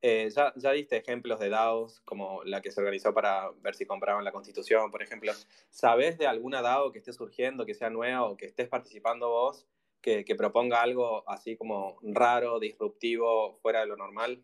[0.07, 3.87] Eh, ya, ya, diste ejemplos de DAOs como la que se organizó para ver si
[3.87, 5.31] compraban la constitución, por ejemplo.
[5.71, 9.65] ¿Sabes de alguna DAO que esté surgiendo, que sea nueva o que estés participando vos,
[10.01, 14.43] que, proponga algo así como raro, disruptivo, fuera de lo normal?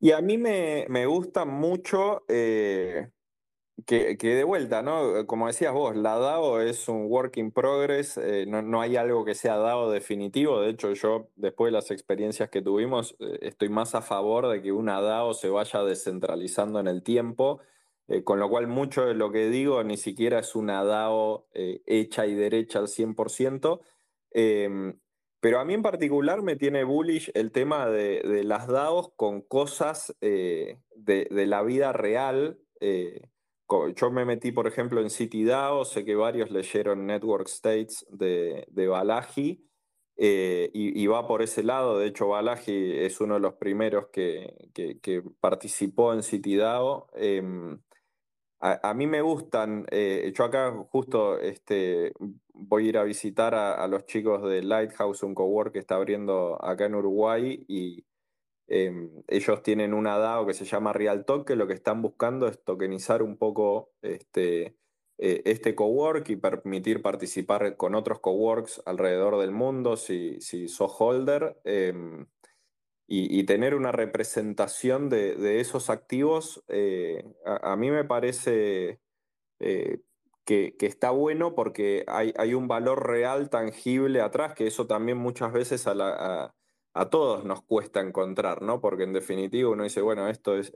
[0.00, 3.10] Y a mí me, gusta mucho eh,
[3.86, 5.26] que, de vuelta, ¿no?
[5.26, 9.34] Como decías vos, la DAO es un work in progress, eh, no, hay algo que
[9.34, 13.94] sea DAO definitivo, de hecho yo después de las experiencias que tuvimos eh, estoy más
[13.94, 17.60] a favor de que una DAO se vaya descentralizando en el tiempo,
[18.08, 22.26] eh, con lo cual mucho de lo que digo ni siquiera es una DAO hecha
[22.26, 23.80] y derecha al 100%,
[24.32, 24.98] em,
[25.40, 30.14] pero a mí en particular me tiene bullish el tema de, las DAOs con cosas
[30.20, 30.78] de,
[31.30, 32.58] la vida real
[33.94, 38.86] yo me metí, por ejemplo, en CityDAO, sé que varios leyeron Network States de, de
[38.86, 39.64] Balaji,
[40.16, 41.98] eh, y, va por ese lado.
[41.98, 44.54] De hecho, Balaji es uno de los primeros que,
[45.40, 47.08] participó en CityDAO.
[47.14, 47.80] Em,
[48.60, 52.12] a, mí me gustan, eh, yo acá justo este,
[52.54, 56.62] voy a ir a visitar a, los chicos de Lighthouse, un cowork que está abriendo
[56.64, 57.64] acá en Uruguay,
[58.74, 62.58] Em, ellos tienen una DAO que se llama RealTalk, que lo que están buscando es
[62.64, 64.78] tokenizar un poco este,
[65.18, 70.90] eh, este cowork y permitir participar con otros coworks alrededor del mundo si, si sos
[70.98, 72.26] holder em,
[73.06, 76.64] y, tener una representación de, esos activos.
[76.68, 79.00] Eh, a, mí me parece
[79.60, 80.00] eh,
[80.46, 85.86] que, está bueno porque hay, un valor real, tangible atrás, que eso también muchas veces
[85.86, 86.54] a la a
[87.10, 88.80] todos nos cuesta encontrar, ¿no?
[88.80, 90.72] Porque en definitiva uno dice, bueno, esto es,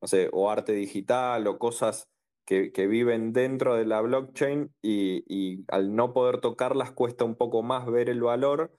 [0.00, 2.08] no sé, o arte digital o cosas
[2.46, 7.86] que, viven dentro de la blockchain y, al no poder tocarlas cuesta un poco más
[7.86, 8.72] ver el valor.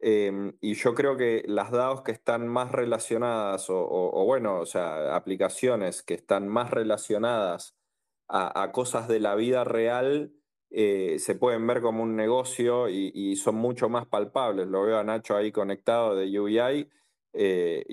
[0.00, 5.16] Em, y yo creo que las DAOs que están más relacionadas, o, bueno, o sea,
[5.16, 7.74] aplicaciones que están más relacionadas
[8.28, 10.32] a, a cosas de la vida real,
[10.76, 14.66] eh, se pueden ver como un negocio y, son mucho más palpables.
[14.66, 16.88] Lo veo a Nacho ahí conectado de UBI
[17.36, 17.84] eh,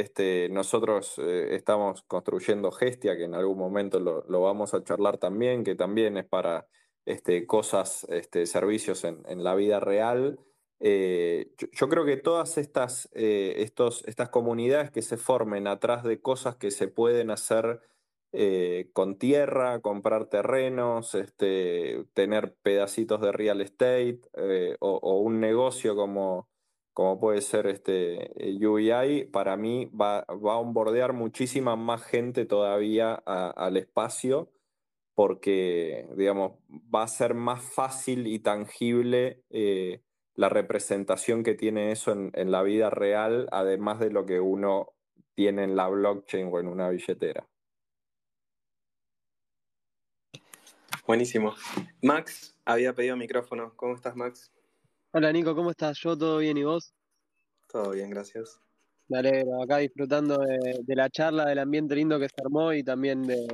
[0.00, 5.64] este, nosotros eh, estamos construyendo Gestia, que en algún momento lo, vamos a charlar también,
[5.64, 6.66] que también es para
[7.06, 10.38] este, cosas, este, servicios en, la vida real.
[10.80, 16.56] Eh, yo, creo que todas estas, estos, estas comunidades que se formen atrás de cosas
[16.56, 17.80] que se pueden hacer
[18.92, 24.20] con tierra, comprar terrenos, este, tener pedacitos de real estate
[24.80, 26.48] o, un negocio como,
[26.92, 28.32] como puede ser este
[28.66, 34.50] UBI, para mí va, a onboardear muchísima más gente todavía al espacio
[35.14, 36.58] porque, digamos,
[36.94, 40.02] va a ser más fácil y tangible eh,
[40.34, 44.90] la representación que tiene eso en, la vida real, además de lo que uno
[45.34, 47.46] tiene en la blockchain o en una billetera.
[51.06, 51.54] Buenísimo.
[52.00, 53.74] Max había pedido micrófono.
[53.76, 54.50] ¿Cómo estás, Max?
[55.12, 55.98] Hola Nico, ¿cómo estás?
[55.98, 56.94] Yo todo bien y vos?
[57.68, 58.58] Todo bien, gracias.
[59.08, 63.22] Me alegro, acá disfrutando de, la charla, del ambiente lindo que se armó y también
[63.22, 63.46] de,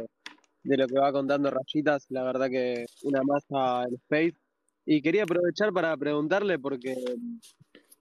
[0.62, 4.36] lo que va contando Rayitas, la verdad que una masa en Space.
[4.86, 6.94] Y quería aprovechar para preguntarle, porque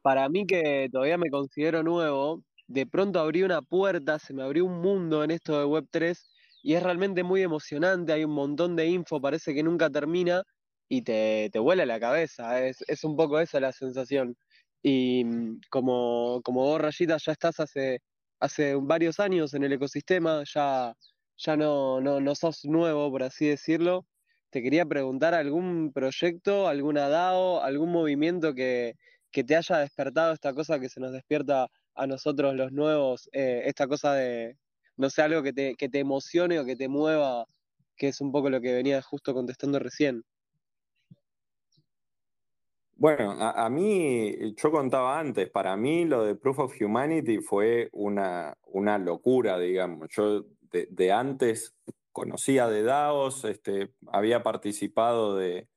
[0.03, 4.65] para mí que todavía me considero nuevo, de pronto abrí una puerta, se me abrió
[4.65, 6.19] un mundo en esto de Web3
[6.61, 10.43] y es realmente muy emocionante, hay un montón de info, parece que nunca termina
[10.89, 14.35] y te, te vuela la cabeza, es, es un poco esa la sensación.
[14.81, 18.01] Y mm, como, como vos, Rayita, ya estás hace,
[18.39, 20.93] hace varios años en el ecosistema, ya,
[21.37, 24.05] ya no, no, no sos nuevo, por así decirlo,
[24.49, 28.95] te quería preguntar algún proyecto, alguna DAO, algún movimiento que,
[29.31, 33.63] que te haya despertado esta cosa que se nos despierta a nosotros los nuevos, eh,
[33.65, 34.57] esta cosa de,
[34.99, 37.45] no sé, algo que te, que te emocione o que te mueva,
[37.95, 40.23] que es un poco lo que venía justo contestando recién.
[42.97, 48.53] Bueno, a, mí, yo contaba antes, para mí lo de Proof of Humanity fue una,
[48.65, 50.09] una locura, digamos.
[50.11, 51.73] Yo de, antes
[52.11, 55.69] conocía de DAOs, este, había participado de,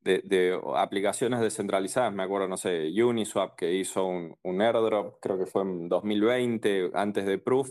[0.00, 5.46] de, aplicaciones descentralizadas, me acuerdo, no sé, Uniswap que hizo un, un airdrop, creo que
[5.46, 7.70] fue en 2020, antes de Proof.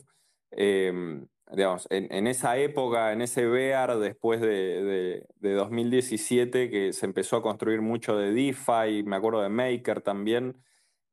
[0.55, 7.41] Em, digamos, en, esa época, en ese BEAR, después de, 2017, que se empezó a
[7.43, 10.57] construir mucho de DeFi, me acuerdo de Maker también,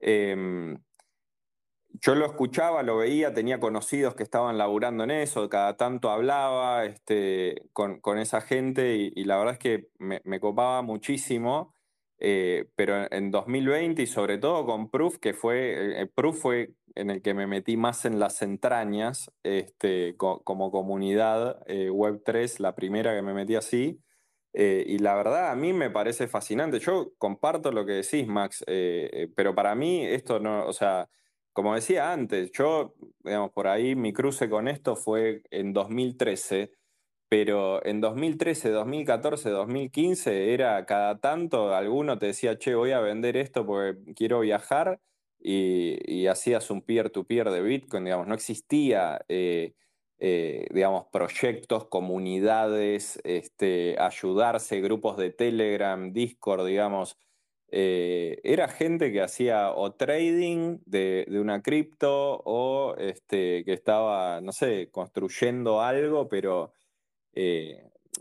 [0.01, 0.78] em,
[2.01, 6.86] yo lo escuchaba, lo veía, tenía conocidos que estaban laburando en eso, cada tanto hablaba
[6.86, 11.74] este, con, esa gente y, la verdad es que me copaba muchísimo.
[12.24, 17.11] Eh, pero en 2020 y sobre todo con Proof, que fue, eh, Proof fue en
[17.11, 23.14] el que me metí más en las entrañas este, como comunidad eh, Web3, la primera
[23.14, 24.01] que me metí así.
[24.55, 26.78] y la verdad a mí me parece fascinante.
[26.80, 28.64] Yo comparto lo que decís, Max,
[29.34, 31.09] pero para mí esto no, o sea,
[31.53, 36.72] como decía antes, yo, digamos, por ahí mi cruce con esto fue en 2013
[37.32, 43.38] pero en 2013, 2014, 2015 era cada tanto, alguno te decía, che, voy a vender
[43.38, 45.01] esto porque quiero viajar
[45.43, 49.74] y, hacías un peer-to-peer de Bitcoin, digamos, no existía, eh,
[50.18, 57.18] eh, digamos, proyectos, comunidades, este, ayudarse, grupos de Telegram, Discord, digamos.
[57.74, 64.53] Eh, era gente que hacía o trading de, una cripto o este, que estaba, no
[64.53, 66.72] sé, construyendo algo, pero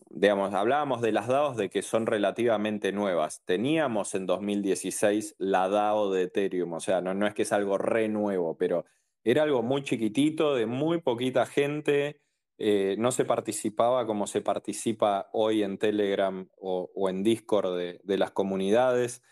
[0.10, 3.44] digamos, hablábamos de las DAOs de que son relativamente nuevas.
[3.46, 7.78] Teníamos en 2016 la DAO de Ethereum, o sea, no, no es que es algo
[7.78, 8.86] re nuevo, pero
[9.24, 12.22] era algo muy chiquitito, de muy poquita gente.
[12.58, 18.32] Eh, no se participaba como se participa hoy en Telegram o, en Discord de, las
[18.32, 19.24] comunidades.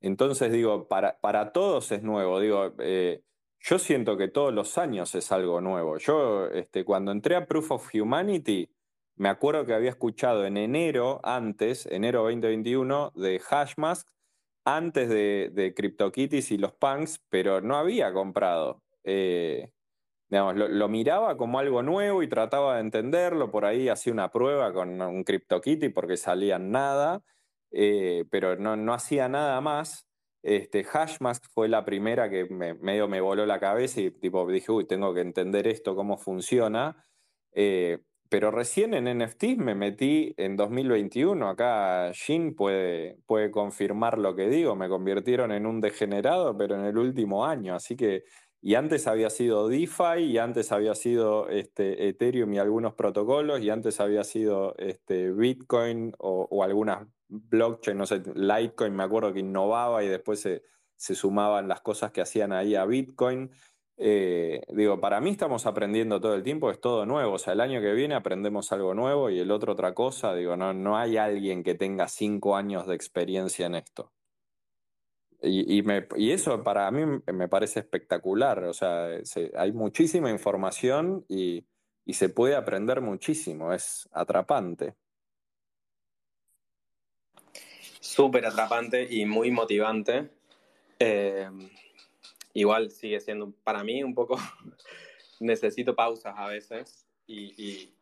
[0.00, 2.40] Entonces, digo, para, para todos es nuevo.
[2.40, 3.22] Digo, eh,
[3.60, 5.98] yo siento que todos los años es algo nuevo.
[5.98, 8.70] Yo, este, cuando entré a Proof of Humanity,
[9.16, 14.08] me acuerdo que había escuchado en enero, antes, enero 2021, de Hashmask,
[14.64, 18.82] antes de, de CryptoKitties y los punks, pero no había comprado.
[19.04, 19.70] Eh,
[20.28, 23.50] digamos, lo, miraba como algo nuevo y trataba de entenderlo.
[23.50, 27.22] Por ahí hacía una prueba con un CryptoKitty porque salían nada,
[27.70, 30.06] eh, pero no, hacía nada más.
[30.42, 32.44] Este, Hashmask fue la primera que
[32.80, 37.04] medio me voló la cabeza y tipo dije, uy, tengo que entender esto, cómo funciona.
[37.52, 37.98] Eh,
[38.28, 41.48] pero recién en NFT me metí en 2021.
[41.48, 44.74] Acá Jin puede, puede confirmar lo que digo.
[44.76, 47.74] Me convirtieron en un degenerado, pero en el último año.
[47.74, 48.24] Así que,
[48.60, 53.70] y antes había sido DeFi, y antes había sido este, Ethereum y algunos protocolos, y
[53.70, 60.04] antes había sido este, Bitcoin o, algunas blockchain, no sé, Litecoin, me acuerdo que innovaba
[60.04, 63.50] y después se sumaban las cosas que hacían ahí a Bitcoin.
[63.98, 67.34] Eh, digo, para mí estamos aprendiendo todo el tiempo, es todo nuevo.
[67.34, 70.34] O sea, el año que viene aprendemos algo nuevo y el otro otra cosa.
[70.34, 74.12] Digo, no, no hay alguien que tenga cinco años de experiencia en esto.
[75.42, 78.64] Y, y, eso para mí me parece espectacular.
[78.64, 79.08] O sea,
[79.56, 81.66] hay muchísima información y,
[82.04, 83.72] y se puede aprender muchísimo.
[83.72, 84.94] Es atrapante.
[88.00, 90.30] Súper atrapante y muy motivante.
[90.98, 91.50] Eh,
[92.56, 94.36] igual sigue siendo para mí un poco,
[95.40, 97.92] necesito pausas a veces y,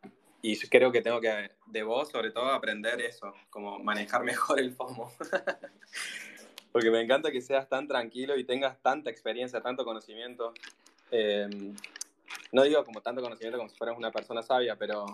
[0.41, 4.71] y, creo que tengo que, de vos sobre todo, aprender eso, como manejar mejor el
[4.71, 5.11] FOMO.
[6.71, 10.53] Porque me encanta que seas tan tranquilo y tengas tanta experiencia, tanto conocimiento.
[11.09, 11.47] Eh,
[12.51, 15.05] no digo como tanto conocimiento como si fueras una persona sabia, pero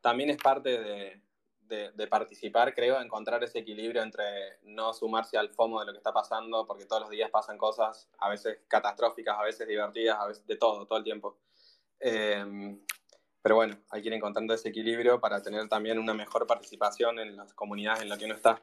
[0.00, 1.20] también es parte de,
[1.68, 4.24] de, participar, creo, encontrar ese equilibrio entre
[4.64, 8.08] no sumarse al FOMO de lo que está pasando, porque todos los días pasan cosas,
[8.18, 11.38] a veces catastróficas, a veces divertidas, a veces de todo, todo el tiempo.
[11.98, 12.80] Em,
[13.42, 17.36] pero bueno, hay que ir encontrando ese equilibrio para tener también una mejor participación en
[17.36, 18.62] las comunidades en las que uno está.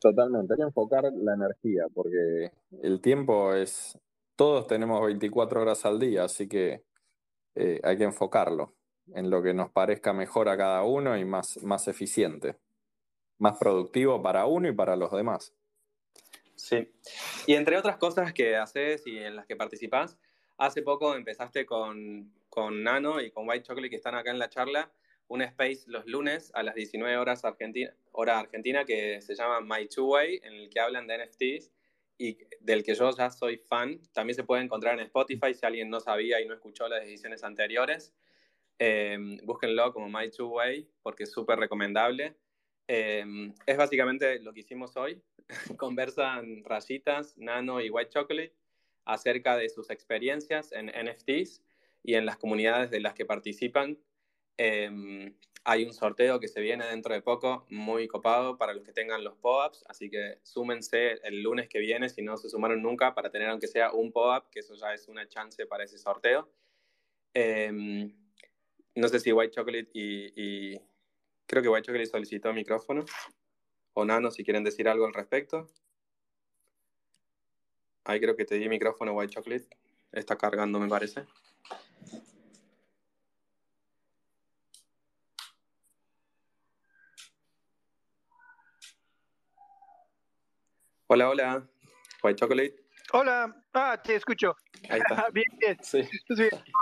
[0.00, 2.52] Totalmente, hay que enfocar la energía, porque
[2.82, 3.98] el tiempo es,
[4.34, 6.84] todos tenemos 24 horas al día, así que
[7.54, 8.74] eh, hay que enfocarlo
[9.14, 12.56] en lo que nos parezca mejor a cada uno y más, más eficiente,
[13.38, 15.52] más productivo para uno y para los demás.
[16.54, 16.92] Sí,
[17.46, 20.16] y entre otras cosas que haces y en las que participas,
[20.58, 24.48] hace poco empezaste con, con Nano y con White Chocolate que están acá en la
[24.48, 24.92] charla,
[25.28, 29.88] un space los lunes a las 19 horas argentina, hora argentina que se llama My
[29.88, 31.72] Two Way, en el que hablan de NFTs
[32.18, 33.98] y del que yo ya soy fan.
[34.12, 37.42] También se puede encontrar en Spotify si alguien no sabía y no escuchó las ediciones
[37.42, 38.12] anteriores.
[38.78, 42.36] Eh, búsquenlo como My Two Way porque es súper recomendable.
[42.88, 43.24] Eh,
[43.66, 45.22] es básicamente lo que hicimos hoy.
[45.76, 48.54] Conversan Rayitas, Nano y White Chocolate
[49.04, 51.62] acerca de sus experiencias en NFTs
[52.02, 53.98] y en las comunidades de las que participan.
[54.58, 55.32] Eh,
[55.64, 59.22] hay un sorteo que se viene dentro de poco, muy copado para los que tengan
[59.22, 63.30] los POAPs, así que súmense el lunes que viene si no se sumaron nunca para
[63.30, 66.50] tener aunque sea un POAP, que eso ya es una chance para ese sorteo.
[68.94, 70.76] No sé si White Chocolate y,
[71.46, 73.04] Creo que White Chocolate solicitó micrófono.
[73.94, 75.68] O Nano, si quieren decir algo al respecto.
[78.04, 79.68] Ahí creo que te di micrófono, White Chocolate.
[80.12, 81.26] Está cargando, me parece.
[91.06, 91.68] Hola, hola.
[92.22, 92.81] White Chocolate.
[93.14, 93.54] Hola.
[93.74, 94.56] Ah, te escucho.
[94.88, 95.28] Ahí está.
[95.32, 95.76] bien, bien.
[95.82, 96.08] Sí.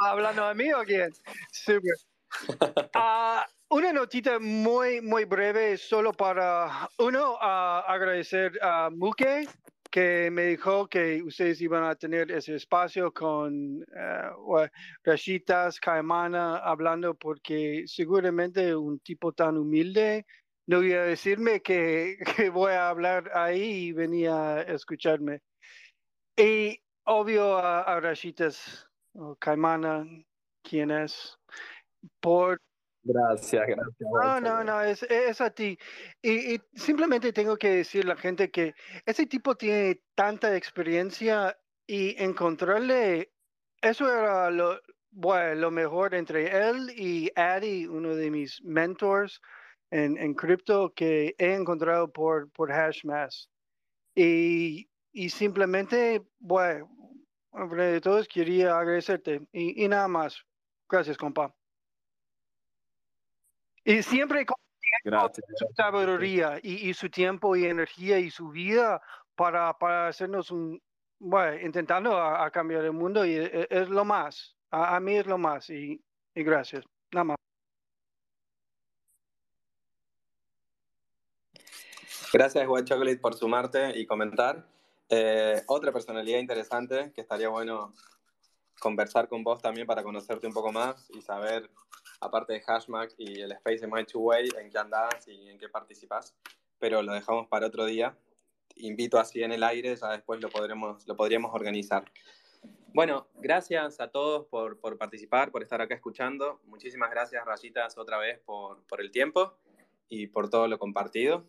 [0.04, 1.10] ¿Hablando a mí o quién?
[1.52, 1.94] Súper.
[2.94, 9.48] Ah, una notita muy, muy breve, solo para, uno, agradecer a Muke,
[9.90, 14.66] que me dijo que ustedes iban a tener ese espacio con uh,
[15.02, 20.24] Rashitas, Caimana, hablando, porque seguramente un tipo tan humilde
[20.66, 25.40] no iba a decirme que, que voy a hablar ahí y venía a escucharme.
[26.40, 28.14] Y obvio a, a
[29.12, 30.06] o Caimana,
[30.62, 31.38] quién es,
[32.18, 32.58] por...
[33.02, 34.10] Gracias, gracias.
[34.22, 35.78] No, no, no, es, es a ti.
[36.22, 38.74] Y, simplemente tengo que decir a la gente que
[39.04, 43.32] ese tipo tiene tanta experiencia y encontrarle,
[43.82, 44.80] eso era lo,
[45.10, 49.42] bueno, lo mejor entre él y Addy, uno de mis mentors
[49.90, 53.50] en, en cripto que he encontrado por, por Hashmass.
[54.14, 56.88] Y, y simplemente, bueno,
[57.76, 60.44] de todos quería agradecerte y, y nada más.
[60.88, 61.54] Gracias, compa.
[63.84, 64.56] Y siempre con
[65.56, 69.00] su sabiduría y, su tiempo y energía y su vida
[69.34, 70.80] para, para hacernos un,
[71.18, 75.38] bueno, intentando a, cambiar el mundo y e, es, lo más, a, mí es lo
[75.38, 76.02] más y,
[76.34, 77.36] y gracias, nada más.
[82.32, 84.64] Gracias, White Chocolate, por sumarte y comentar.
[85.12, 87.92] Eh, otra personalidad interesante que estaría bueno
[88.78, 91.68] conversar con vos también para conocerte un poco más y saber,
[92.20, 95.68] aparte de Hashmack y el Space My Two Way, en qué andás y en qué
[95.68, 96.36] participás.
[96.78, 98.16] Pero lo dejamos para otro día.
[98.76, 102.04] Invito así en el aire, ya después lo, podremos, lo podríamos organizar.
[102.94, 106.60] Bueno, gracias a todos por, por, participar, por estar acá escuchando.
[106.66, 109.58] Muchísimas gracias, Rayitas, otra vez por, por el tiempo
[110.08, 111.44] y por todo lo compartido.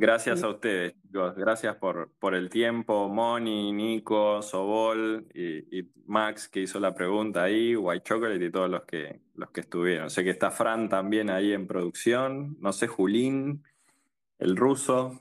[0.00, 1.34] Gracias a ustedes, chicos.
[1.34, 3.08] Gracias por, por el tiempo.
[3.08, 8.84] Moni, Nico, Sobol y, Max que hizo la pregunta ahí, White Chocolate y todos los
[8.84, 10.08] que, los que estuvieron.
[10.08, 12.56] Sé que está Fran también ahí en producción.
[12.60, 13.64] No sé, Julín.
[14.38, 15.20] el ruso.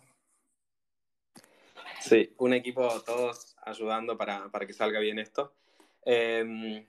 [1.99, 5.55] Sí, un equipo todos ayudando para, que salga bien esto.
[6.05, 6.85] Em,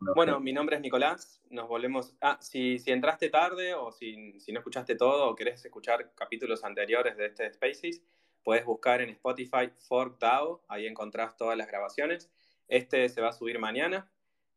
[0.00, 1.40] bueno, mi nombre es Nicolás.
[1.50, 2.16] Nos volvemos.
[2.20, 6.64] Ah, si, si entraste tarde o si, si, no escuchaste todo o querés escuchar capítulos
[6.64, 8.02] anteriores de este Spaces,
[8.42, 10.64] puedes buscar en Spotify ForkDAO.
[10.68, 12.30] Ahí encontrás todas las grabaciones.
[12.66, 14.10] Este se va a subir mañana.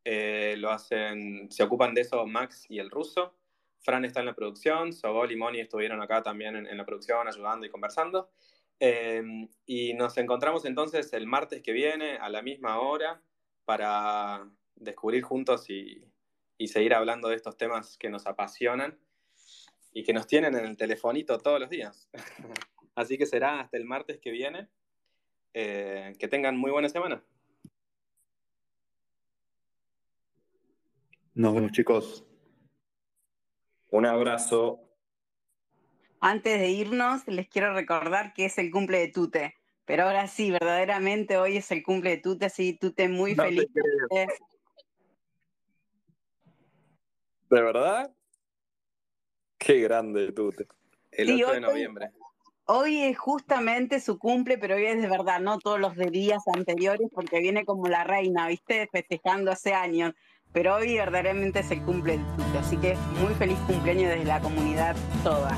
[0.06, 3.36] Eh, lo hacen, se ocupan de eso Max y el ruso.
[3.80, 7.65] Fran está en la producción, Sobol y Moni estuvieron acá también en, la producción ayudando
[7.65, 8.30] y conversando.
[8.80, 13.22] Em, y nos encontramos entonces el martes que viene a la misma hora
[13.65, 16.05] para descubrir juntos y,
[16.57, 18.99] y seguir hablando de estos temas que nos apasionan
[19.91, 22.09] y que nos tienen en el telefonito todos los días.
[22.95, 24.69] Así que será hasta el martes que viene.
[25.53, 27.23] Eh, que tengan muy buena semana.
[31.35, 32.25] Nos vemos, chicos.
[33.91, 34.79] Un abrazo.
[36.19, 39.55] Antes de irnos, les quiero recordar que es el cumple de Tute.
[39.85, 43.67] Pero ahora sí, verdaderamente hoy es el cumple de Tute, así Tute muy feliz.
[47.53, 48.11] ¿De verdad?
[49.59, 50.67] Qué grande Tute.
[51.11, 52.09] El 8 de noviembre.
[52.65, 56.41] Hoy, es justamente su cumple, pero hoy es de verdad, no todos los de días
[56.55, 58.88] anteriores, porque viene como la reina, ¿viste?
[58.91, 60.13] Festejando hace años
[60.53, 62.19] pero hoy verdaderamente es el cumple
[62.59, 65.57] así que muy feliz cumpleaños desde la comunidad toda.